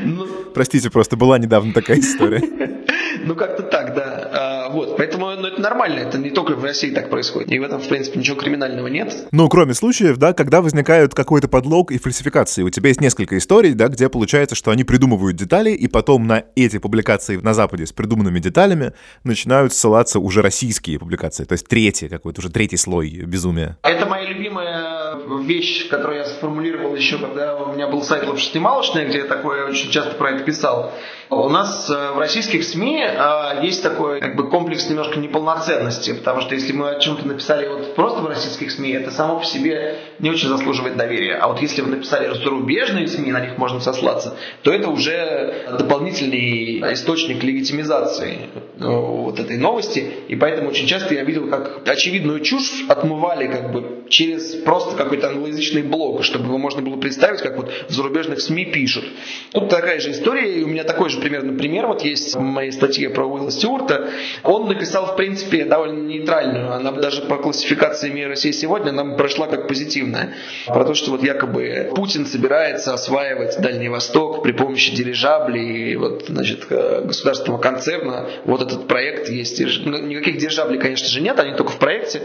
Ну. 0.05 0.25
Простите, 0.53 0.89
просто 0.89 1.15
была 1.15 1.37
недавно 1.37 1.71
такая 1.73 1.99
история. 1.99 2.41
Ну, 3.25 3.35
как-то 3.35 3.63
так, 3.63 3.93
да. 3.93 4.29
А, 4.33 4.69
вот, 4.69 4.97
поэтому 4.97 5.31
ну, 5.31 5.42
это 5.53 5.61
нормально, 5.61 5.99
это 5.99 6.17
не 6.17 6.29
только 6.29 6.55
в 6.55 6.63
России 6.63 6.91
так 6.91 7.09
происходит. 7.09 7.51
И 7.51 7.59
в 7.59 7.63
этом, 7.63 7.79
в 7.79 7.87
принципе, 7.87 8.19
ничего 8.19 8.35
криминального 8.35 8.87
нет. 8.87 9.27
Ну, 9.31 9.47
кроме 9.49 9.73
случаев, 9.73 10.17
да, 10.17 10.33
когда 10.33 10.61
возникают 10.61 11.13
какой-то 11.13 11.47
подлог 11.47 11.91
и 11.91 11.97
фальсификации. 11.97 12.63
У 12.63 12.69
тебя 12.69 12.89
есть 12.89 13.01
несколько 13.01 13.37
историй, 13.37 13.73
да, 13.73 13.87
где 13.87 14.09
получается, 14.09 14.55
что 14.55 14.71
они 14.71 14.83
придумывают 14.83 15.37
детали, 15.37 15.71
и 15.71 15.87
потом 15.87 16.27
на 16.27 16.43
эти 16.55 16.77
публикации 16.77 17.37
на 17.37 17.53
Западе 17.53 17.85
с 17.85 17.91
придуманными 17.91 18.39
деталями 18.39 18.93
начинают 19.23 19.73
ссылаться 19.73 20.19
уже 20.19 20.41
российские 20.41 20.99
публикации. 20.99 21.45
То 21.45 21.53
есть 21.53 21.67
третий 21.67 22.09
какой-то, 22.09 22.41
уже 22.41 22.49
третий 22.49 22.77
слой 22.77 23.09
безумия. 23.09 23.77
Это 23.83 24.05
моя 24.05 24.27
любимая 24.27 25.15
вещь, 25.43 25.87
которую 25.89 26.19
я 26.19 26.25
сформулировал 26.25 26.95
еще, 26.95 27.17
когда 27.17 27.55
у 27.55 27.73
меня 27.73 27.87
был 27.87 28.01
сайт 28.01 28.27
«Лапшестималочная», 28.27 29.07
где 29.07 29.19
я 29.19 29.25
такое 29.25 29.67
очень 29.67 29.89
часто 29.91 30.15
про 30.15 30.31
это 30.31 30.43
писал. 30.43 30.93
У 31.33 31.49
нас 31.49 31.89
э, 31.89 32.11
в 32.11 32.19
российских 32.19 32.63
СМИ 32.63 33.03
э, 33.03 33.63
есть 33.63 33.81
такой 33.81 34.19
как 34.19 34.35
бы 34.35 34.49
комплекс 34.49 34.89
немножко 34.89 35.19
неполноценности, 35.19 36.13
потому 36.13 36.41
что 36.41 36.53
если 36.53 36.73
мы 36.73 36.91
о 36.91 36.99
чем-то 36.99 37.27
написали 37.27 37.67
вот 37.67 37.95
просто 37.95 38.21
в 38.21 38.27
российских 38.27 38.71
СМИ, 38.71 38.91
это 38.91 39.11
само 39.11 39.39
по 39.39 39.45
себе 39.45 39.97
не 40.19 40.29
очень 40.29 40.47
заслуживает 40.47 40.95
доверия. 40.95 41.35
А 41.35 41.47
вот 41.47 41.61
если 41.61 41.81
вы 41.81 41.89
написали 41.89 42.33
зарубежные 42.33 43.07
СМИ, 43.07 43.31
на 43.31 43.39
них 43.39 43.57
можно 43.57 43.79
сослаться, 43.79 44.37
то 44.61 44.71
это 44.71 44.89
уже 44.89 45.75
дополнительный 45.79 46.93
источник 46.93 47.43
легитимизации 47.43 48.49
э, 48.79 48.85
вот 48.85 49.39
этой 49.39 49.57
новости. 49.57 50.11
И 50.27 50.35
поэтому 50.35 50.69
очень 50.69 50.87
часто 50.87 51.13
я 51.15 51.23
видел, 51.23 51.49
как 51.49 51.87
очевидную 51.87 52.41
чушь 52.41 52.85
отмывали 52.87 53.47
как 53.47 53.71
бы 53.71 54.03
через 54.09 54.55
просто 54.63 54.95
какой-то 54.95 55.29
англоязычный 55.29 55.81
блог, 55.81 56.23
чтобы 56.23 56.57
можно 56.57 56.81
было 56.81 56.97
представить, 56.97 57.41
как 57.41 57.57
вот 57.57 57.71
в 57.89 57.91
зарубежных 57.91 58.41
СМИ 58.41 58.65
пишут. 58.65 59.05
Тут 59.51 59.69
такая 59.69 59.99
же 59.99 60.11
история, 60.11 60.59
и 60.59 60.63
у 60.63 60.67
меня 60.67 60.83
такой 60.83 61.09
же 61.09 61.19
примерно 61.23 61.57
пример 61.57 61.87
вот 61.87 62.01
есть 62.01 62.35
в 62.35 62.39
моей 62.39 62.71
статье 62.71 63.09
про 63.09 63.25
Уилла 63.25 63.49
Стюарта. 63.49 64.09
Он 64.43 64.67
написал, 64.67 65.13
в 65.13 65.15
принципе, 65.15 65.63
довольно 65.63 66.05
нейтральную. 66.05 66.73
Она 66.73 66.91
даже 66.91 67.21
по 67.21 67.37
классификации 67.37 68.09
мира 68.09 68.29
России 68.29 68.51
сегодня 68.51 68.91
нам 68.91 69.15
прошла 69.15 69.47
как 69.47 69.67
позитивная. 69.67 70.33
Про 70.67 70.83
то, 70.83 70.93
что 70.93 71.11
вот 71.11 71.23
якобы 71.23 71.91
Путин 71.95 72.25
собирается 72.25 72.93
осваивать 72.93 73.59
Дальний 73.59 73.87
Восток 73.87 74.43
при 74.43 74.51
помощи 74.51 74.93
дирижаблей, 74.93 75.95
вот, 75.95 76.25
значит, 76.27 76.65
э, 76.69 77.03
государственного 77.05 77.61
концерна. 77.61 78.27
Вот 78.43 78.61
этот 78.61 78.87
проект 78.87 79.29
есть. 79.29 79.61
Ну, 79.85 79.97
никаких 79.99 80.37
дирижаблей, 80.37 80.79
конечно 80.79 81.07
же, 81.07 81.21
нет, 81.21 81.39
они 81.39 81.55
только 81.55 81.71
в 81.71 81.79
проекте. 81.79 82.21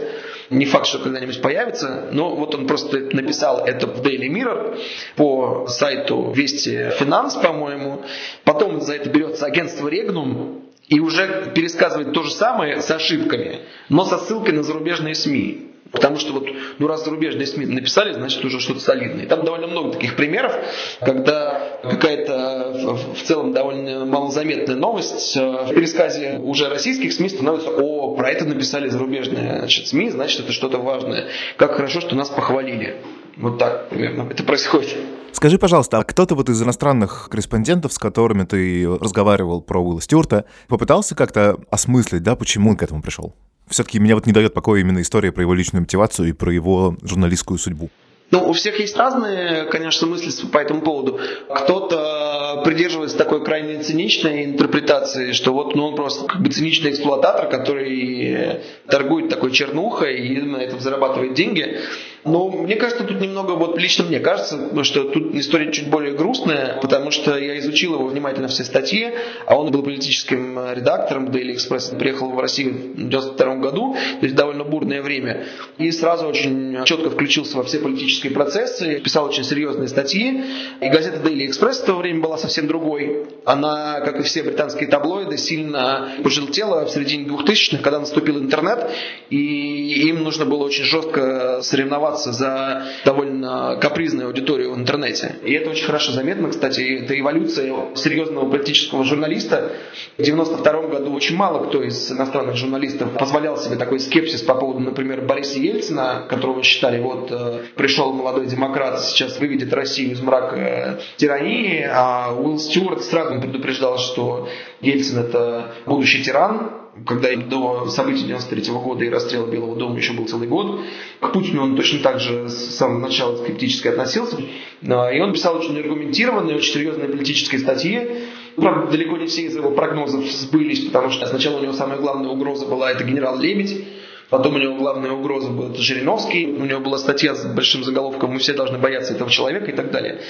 Не 0.49 0.65
факт, 0.65 0.87
что 0.87 0.99
когда-нибудь 0.99 1.41
появится. 1.41 2.07
Но 2.11 2.35
вот 2.35 2.55
он 2.55 2.67
просто 2.67 2.97
написал 3.13 3.65
это 3.65 3.87
в 3.87 4.01
Daily 4.01 4.27
Mirror 4.27 4.79
по 5.15 5.67
сайту 5.67 6.31
Вести 6.35 6.89
Финанс, 6.97 7.35
по-моему. 7.35 8.03
Потом 8.43 8.78
за 8.81 8.95
это 8.95 9.09
берется 9.09 9.45
агентство 9.45 9.87
Регнум 9.87 10.63
и 10.87 10.99
уже 10.99 11.51
пересказывает 11.55 12.13
то 12.13 12.23
же 12.23 12.31
самое 12.31 12.81
с 12.81 12.89
ошибками, 12.89 13.61
но 13.89 14.05
со 14.05 14.17
ссылкой 14.17 14.53
на 14.53 14.63
зарубежные 14.63 15.15
СМИ. 15.15 15.69
Потому 15.91 16.17
что 16.17 16.33
вот, 16.33 16.47
ну 16.77 16.87
раз 16.87 17.03
зарубежные 17.03 17.47
СМИ 17.47 17.65
написали, 17.65 18.13
значит 18.13 18.43
уже 18.45 18.59
что-то 18.59 18.79
солидное. 18.79 19.25
там 19.25 19.43
довольно 19.43 19.65
много 19.67 19.93
таких 19.93 20.15
примеров, 20.15 20.53
когда 20.99 21.79
какая-то 21.81 23.03
в 23.15 23.23
целом 23.23 23.53
довольно 23.53 24.05
малозаметная 24.05 24.75
новость 24.75 25.35
э, 25.35 25.41
в 25.41 25.73
пересказе 25.73 26.39
уже 26.43 26.69
российских 26.69 27.11
СМИ 27.11 27.29
становится, 27.29 27.71
о, 27.71 28.15
про 28.15 28.29
это 28.29 28.45
написали 28.45 28.87
зарубежные 28.87 29.59
значит, 29.59 29.87
СМИ, 29.87 30.11
значит 30.11 30.41
это 30.41 30.51
что-то 30.51 30.77
важное. 30.77 31.29
Как 31.57 31.73
хорошо, 31.73 32.01
что 32.01 32.15
нас 32.15 32.29
похвалили. 32.29 32.97
Вот 33.39 33.57
так 33.57 33.89
примерно 33.89 34.27
это 34.29 34.43
происходит. 34.43 34.97
Скажи, 35.31 35.57
пожалуйста, 35.57 35.99
а 35.99 36.03
кто-то 36.03 36.35
вот 36.35 36.49
из 36.49 36.61
иностранных 36.61 37.29
корреспондентов, 37.31 37.93
с 37.93 37.97
которыми 37.97 38.43
ты 38.43 38.85
разговаривал 38.85 39.61
про 39.61 39.79
Уилла 39.79 40.01
Стюарта, 40.01 40.43
попытался 40.67 41.15
как-то 41.15 41.57
осмыслить, 41.69 42.21
да, 42.21 42.35
почему 42.35 42.71
он 42.71 42.77
к 42.77 42.83
этому 42.83 43.01
пришел? 43.01 43.33
Все-таки 43.69 43.99
меня 43.99 44.15
вот 44.15 44.25
не 44.25 44.33
дает 44.33 44.53
покоя 44.53 44.81
именно 44.81 45.01
история 45.01 45.31
про 45.31 45.43
его 45.43 45.53
личную 45.53 45.83
мотивацию 45.83 46.29
и 46.29 46.31
про 46.33 46.51
его 46.51 46.97
журналистскую 47.01 47.57
судьбу. 47.57 47.89
Ну, 48.31 48.47
у 48.47 48.53
всех 48.53 48.79
есть 48.79 48.95
разные, 48.95 49.65
конечно, 49.65 50.05
мысли 50.05 50.29
по 50.47 50.59
этому 50.59 50.81
поводу. 50.81 51.19
Кто-то 51.49 52.61
придерживается 52.63 53.17
такой 53.17 53.43
крайне 53.43 53.81
циничной 53.81 54.45
интерпретации, 54.45 55.31
что 55.31 55.51
вот 55.53 55.75
ну, 55.75 55.87
он 55.87 55.95
просто 55.95 56.27
как 56.27 56.41
бы 56.41 56.49
циничный 56.49 56.91
эксплуататор, 56.91 57.49
который 57.49 58.61
торгует 58.87 59.29
такой 59.29 59.51
чернухой 59.51 60.19
и 60.19 60.41
на 60.41 60.57
этом 60.57 60.79
зарабатывает 60.79 61.33
деньги. 61.33 61.79
Но 62.25 62.49
мне 62.49 62.75
кажется, 62.75 63.03
тут 63.03 63.21
немного, 63.21 63.53
вот 63.53 63.77
лично 63.77 64.05
мне 64.05 64.19
кажется, 64.19 64.83
что 64.83 65.05
тут 65.05 65.33
история 65.35 65.71
чуть 65.71 65.89
более 65.89 66.13
грустная, 66.13 66.77
потому 66.81 67.11
что 67.11 67.37
я 67.37 67.57
изучил 67.59 67.93
его 67.93 68.07
внимательно 68.07 68.47
все 68.47 68.63
статьи, 68.63 69.11
а 69.45 69.55
он 69.55 69.71
был 69.71 69.83
политическим 69.83 70.59
редактором 70.73 71.29
Daily 71.29 71.55
Express, 71.55 71.97
приехал 71.97 72.31
в 72.31 72.39
Россию 72.39 72.93
в 72.95 73.09
92 73.09 73.55
году, 73.55 73.95
то 74.19 74.25
есть 74.25 74.35
довольно 74.35 74.63
бурное 74.63 75.01
время, 75.01 75.45
и 75.77 75.91
сразу 75.91 76.27
очень 76.27 76.83
четко 76.85 77.09
включился 77.09 77.57
во 77.57 77.63
все 77.63 77.79
политические 77.79 78.33
процессы, 78.33 78.99
писал 78.99 79.25
очень 79.25 79.43
серьезные 79.43 79.87
статьи, 79.87 80.43
и 80.81 80.89
газета 80.89 81.19
Daily 81.25 81.47
Express 81.47 81.83
в 81.83 81.85
то 81.85 81.95
время 81.95 82.21
была 82.21 82.37
совсем 82.37 82.67
другой. 82.67 83.27
Она, 83.45 84.01
как 84.01 84.19
и 84.19 84.23
все 84.23 84.43
британские 84.43 84.89
таблоиды, 84.89 85.37
сильно 85.37 86.11
пожелтела 86.23 86.85
в 86.85 86.89
середине 86.89 87.25
2000-х, 87.27 87.81
когда 87.81 87.99
наступил 87.99 88.39
интернет, 88.39 88.89
и 89.29 90.09
им 90.09 90.23
нужно 90.23 90.45
было 90.45 90.65
очень 90.65 90.83
жестко 90.83 91.61
соревноваться 91.61 92.08
соревноваться 92.17 92.31
за 92.31 92.83
довольно 93.05 93.77
капризную 93.81 94.27
аудиторию 94.27 94.73
в 94.73 94.77
интернете. 94.77 95.35
И 95.43 95.53
это 95.53 95.69
очень 95.69 95.85
хорошо 95.85 96.11
заметно, 96.11 96.49
кстати, 96.49 96.81
это 97.03 97.19
эволюция 97.19 97.95
серьезного 97.95 98.49
политического 98.49 99.03
журналиста. 99.03 99.73
В 100.17 100.21
92 100.21 100.81
году 100.87 101.13
очень 101.13 101.35
мало 101.35 101.65
кто 101.67 101.83
из 101.83 102.11
иностранных 102.11 102.55
журналистов 102.55 103.11
позволял 103.17 103.57
себе 103.57 103.75
такой 103.75 103.99
скепсис 103.99 104.41
по 104.41 104.55
поводу, 104.55 104.79
например, 104.79 105.21
Бориса 105.21 105.59
Ельцина, 105.59 106.25
которого 106.29 106.63
считали, 106.63 107.01
вот 107.01 107.31
э, 107.31 107.59
пришел 107.75 108.13
молодой 108.13 108.45
демократ, 108.45 109.01
сейчас 109.01 109.39
выведет 109.39 109.73
Россию 109.73 110.11
из 110.11 110.21
мрака 110.21 110.55
э, 110.55 110.97
тирании, 111.17 111.87
а 111.89 112.33
Уилл 112.33 112.59
Стюарт 112.59 113.03
сразу 113.03 113.39
предупреждал, 113.39 113.97
что 113.97 114.47
Ельцин 114.81 115.19
это 115.19 115.73
будущий 115.85 116.23
тиран, 116.23 116.71
когда 117.05 117.35
до 117.35 117.87
событий 117.87 118.23
93 118.23 118.71
года 118.73 119.05
и 119.05 119.09
расстрела 119.09 119.47
Белого 119.47 119.75
дома 119.75 119.97
еще 119.97 120.13
был 120.13 120.27
целый 120.27 120.47
год. 120.47 120.81
К 121.19 121.31
Путину 121.31 121.63
он 121.63 121.75
точно 121.75 121.99
так 121.99 122.19
же 122.19 122.49
с 122.49 122.75
самого 122.75 122.99
начала 122.99 123.37
скептически 123.37 123.89
относился. 123.89 124.37
И 124.81 125.19
он 125.19 125.33
писал 125.33 125.57
очень 125.57 125.77
аргументированные, 125.79 126.57
очень 126.57 126.73
серьезные 126.73 127.09
политические 127.09 127.59
статьи. 127.59 128.25
Правда, 128.55 128.91
далеко 128.91 129.17
не 129.17 129.27
все 129.27 129.43
из 129.43 129.55
его 129.55 129.71
прогнозов 129.71 130.25
сбылись, 130.25 130.85
потому 130.85 131.09
что 131.09 131.25
сначала 131.27 131.57
у 131.59 131.61
него 131.61 131.73
самая 131.73 131.97
главная 131.97 132.29
угроза 132.29 132.65
была 132.65 132.91
это 132.91 133.03
генерал 133.03 133.39
Лебедь, 133.39 133.85
Потом 134.29 134.55
у 134.55 134.57
него 134.59 134.75
главная 134.75 135.11
угроза 135.11 135.49
была 135.49 135.69
это 135.69 135.81
Жириновский, 135.81 136.45
у 136.45 136.63
него 136.65 136.81
была 136.81 136.99
статья 136.99 137.33
с 137.33 137.45
большим 137.45 137.83
заголовком 137.83 138.31
«Мы 138.31 138.37
все 138.37 138.53
должны 138.53 138.77
бояться 138.77 139.13
этого 139.13 139.29
человека» 139.31 139.71
и 139.71 139.75
так 139.75 139.89
далее. 139.89 140.21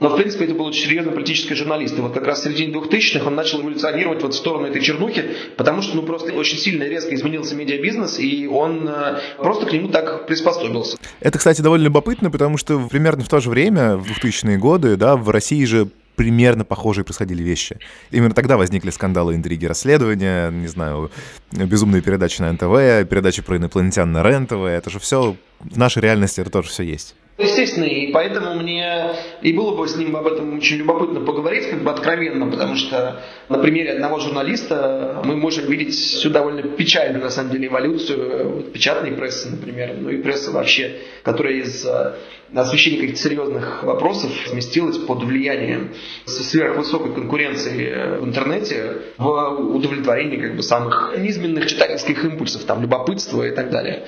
Но, 0.00 0.08
в 0.08 0.16
принципе, 0.16 0.46
это 0.46 0.54
был 0.54 0.64
очень 0.64 0.84
серьезный 0.84 1.12
политический 1.12 1.54
журналист. 1.54 1.96
И 1.96 2.00
вот 2.00 2.14
как 2.14 2.26
раз 2.26 2.40
в 2.40 2.44
середине 2.44 2.72
2000-х 2.72 3.26
он 3.26 3.34
начал 3.34 3.60
эволюционировать 3.60 4.22
вот 4.22 4.32
в 4.34 4.36
сторону 4.36 4.66
этой 4.66 4.80
чернухи, 4.80 5.36
потому 5.56 5.82
что, 5.82 5.96
ну, 5.96 6.02
просто 6.02 6.32
очень 6.32 6.58
сильно 6.58 6.84
и 6.84 6.88
резко 6.88 7.14
изменился 7.14 7.54
медиабизнес, 7.54 8.18
и 8.18 8.46
он 8.46 8.88
э, 8.88 9.20
просто 9.36 9.66
к 9.66 9.72
нему 9.72 9.88
так 9.88 10.26
приспособился. 10.26 10.96
Это, 11.20 11.38
кстати, 11.38 11.60
довольно 11.60 11.84
любопытно, 11.84 12.30
потому 12.30 12.56
что 12.56 12.88
примерно 12.88 13.24
в 13.24 13.28
то 13.28 13.40
же 13.40 13.50
время, 13.50 13.96
в 13.96 14.06
2000-е 14.06 14.56
годы, 14.56 14.96
да, 14.96 15.16
в 15.16 15.28
России 15.28 15.64
же 15.64 15.88
примерно 16.16 16.64
похожие 16.64 17.04
происходили 17.04 17.42
вещи. 17.42 17.78
Именно 18.10 18.34
тогда 18.34 18.56
возникли 18.56 18.90
скандалы, 18.90 19.34
интриги, 19.34 19.66
расследования, 19.66 20.50
не 20.50 20.66
знаю, 20.66 21.10
безумные 21.52 22.02
передачи 22.02 22.40
на 22.42 22.52
НТВ, 22.52 23.08
передачи 23.08 23.42
про 23.42 23.56
инопланетян 23.56 24.10
на 24.12 24.22
РЕН-ТВ. 24.22 24.52
Это 24.52 24.90
же 24.90 24.98
все 24.98 25.36
в 25.60 25.78
нашей 25.78 26.02
реальности, 26.02 26.40
это 26.40 26.50
тоже 26.50 26.68
все 26.68 26.82
есть. 26.82 27.14
Естественно, 27.40 27.84
и 27.84 28.12
поэтому 28.12 28.54
мне 28.54 29.12
и 29.42 29.52
было 29.52 29.74
бы 29.74 29.88
с 29.88 29.96
ним 29.96 30.14
об 30.16 30.26
этом 30.26 30.58
очень 30.58 30.76
любопытно 30.76 31.20
поговорить, 31.20 31.70
как 31.70 31.82
бы 31.82 31.90
откровенно, 31.90 32.50
потому 32.50 32.76
что 32.76 33.22
на 33.48 33.58
примере 33.58 33.92
одного 33.92 34.18
журналиста 34.18 35.22
мы 35.24 35.36
можем 35.36 35.66
видеть 35.66 35.94
всю 35.94 36.30
довольно 36.30 36.62
печальную, 36.62 37.22
на 37.22 37.30
самом 37.30 37.52
деле, 37.52 37.68
эволюцию 37.68 38.48
вот, 38.50 38.72
печатной 38.72 39.12
прессы, 39.12 39.50
например, 39.50 39.96
ну 39.98 40.10
и 40.10 40.22
прессы 40.22 40.50
вообще, 40.50 40.98
которая 41.22 41.54
из 41.54 41.84
э, 41.86 42.14
освещения 42.54 42.98
каких-то 42.98 43.20
серьезных 43.20 43.82
вопросов 43.82 44.30
сместилась 44.46 44.98
под 44.98 45.22
влиянием 45.22 45.94
сверхвысокой 46.26 47.14
конкуренции 47.14 48.18
в 48.18 48.24
интернете 48.24 49.02
в 49.16 49.74
удовлетворении 49.74 50.36
как 50.36 50.56
бы 50.56 50.62
самых 50.62 51.14
низменных 51.18 51.66
читательских 51.66 52.24
импульсов, 52.24 52.64
там, 52.64 52.82
любопытства 52.82 53.46
и 53.46 53.54
так 53.54 53.70
далее. 53.70 54.04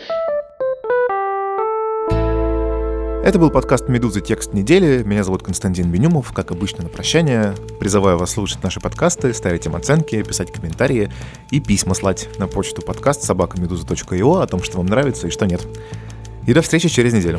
Это 3.25 3.39
был 3.39 3.51
подкаст 3.51 3.89
«Медузы. 3.89 4.21
Текст 4.21 4.53
недели». 4.53 5.05
Меня 5.05 5.23
зовут 5.23 5.45
Константин 5.45 5.93
Бенюмов. 5.93 6.33
Как 6.33 6.51
обычно, 6.51 6.83
на 6.83 6.89
прощание. 6.89 7.55
Призываю 7.79 8.19
вас 8.19 8.33
слушать 8.33 8.61
наши 8.65 8.81
подкасты, 8.81 9.33
ставить 9.33 9.65
им 9.65 9.77
оценки, 9.77 10.21
писать 10.25 10.51
комментарии 10.53 11.09
и 11.53 11.61
письма 11.61 11.95
слать 11.95 12.29
на 12.41 12.49
почту 12.49 12.83
подкаст 12.83 13.23
собакамедуза.io 13.23 14.43
о 14.43 14.47
том, 14.49 14.61
что 14.65 14.79
вам 14.79 14.87
нравится 14.87 15.29
и 15.29 15.31
что 15.31 15.47
нет. 15.47 15.65
И 16.49 16.53
до 16.53 16.63
встречи 16.63 16.89
через 16.89 17.13
неделю. 17.13 17.39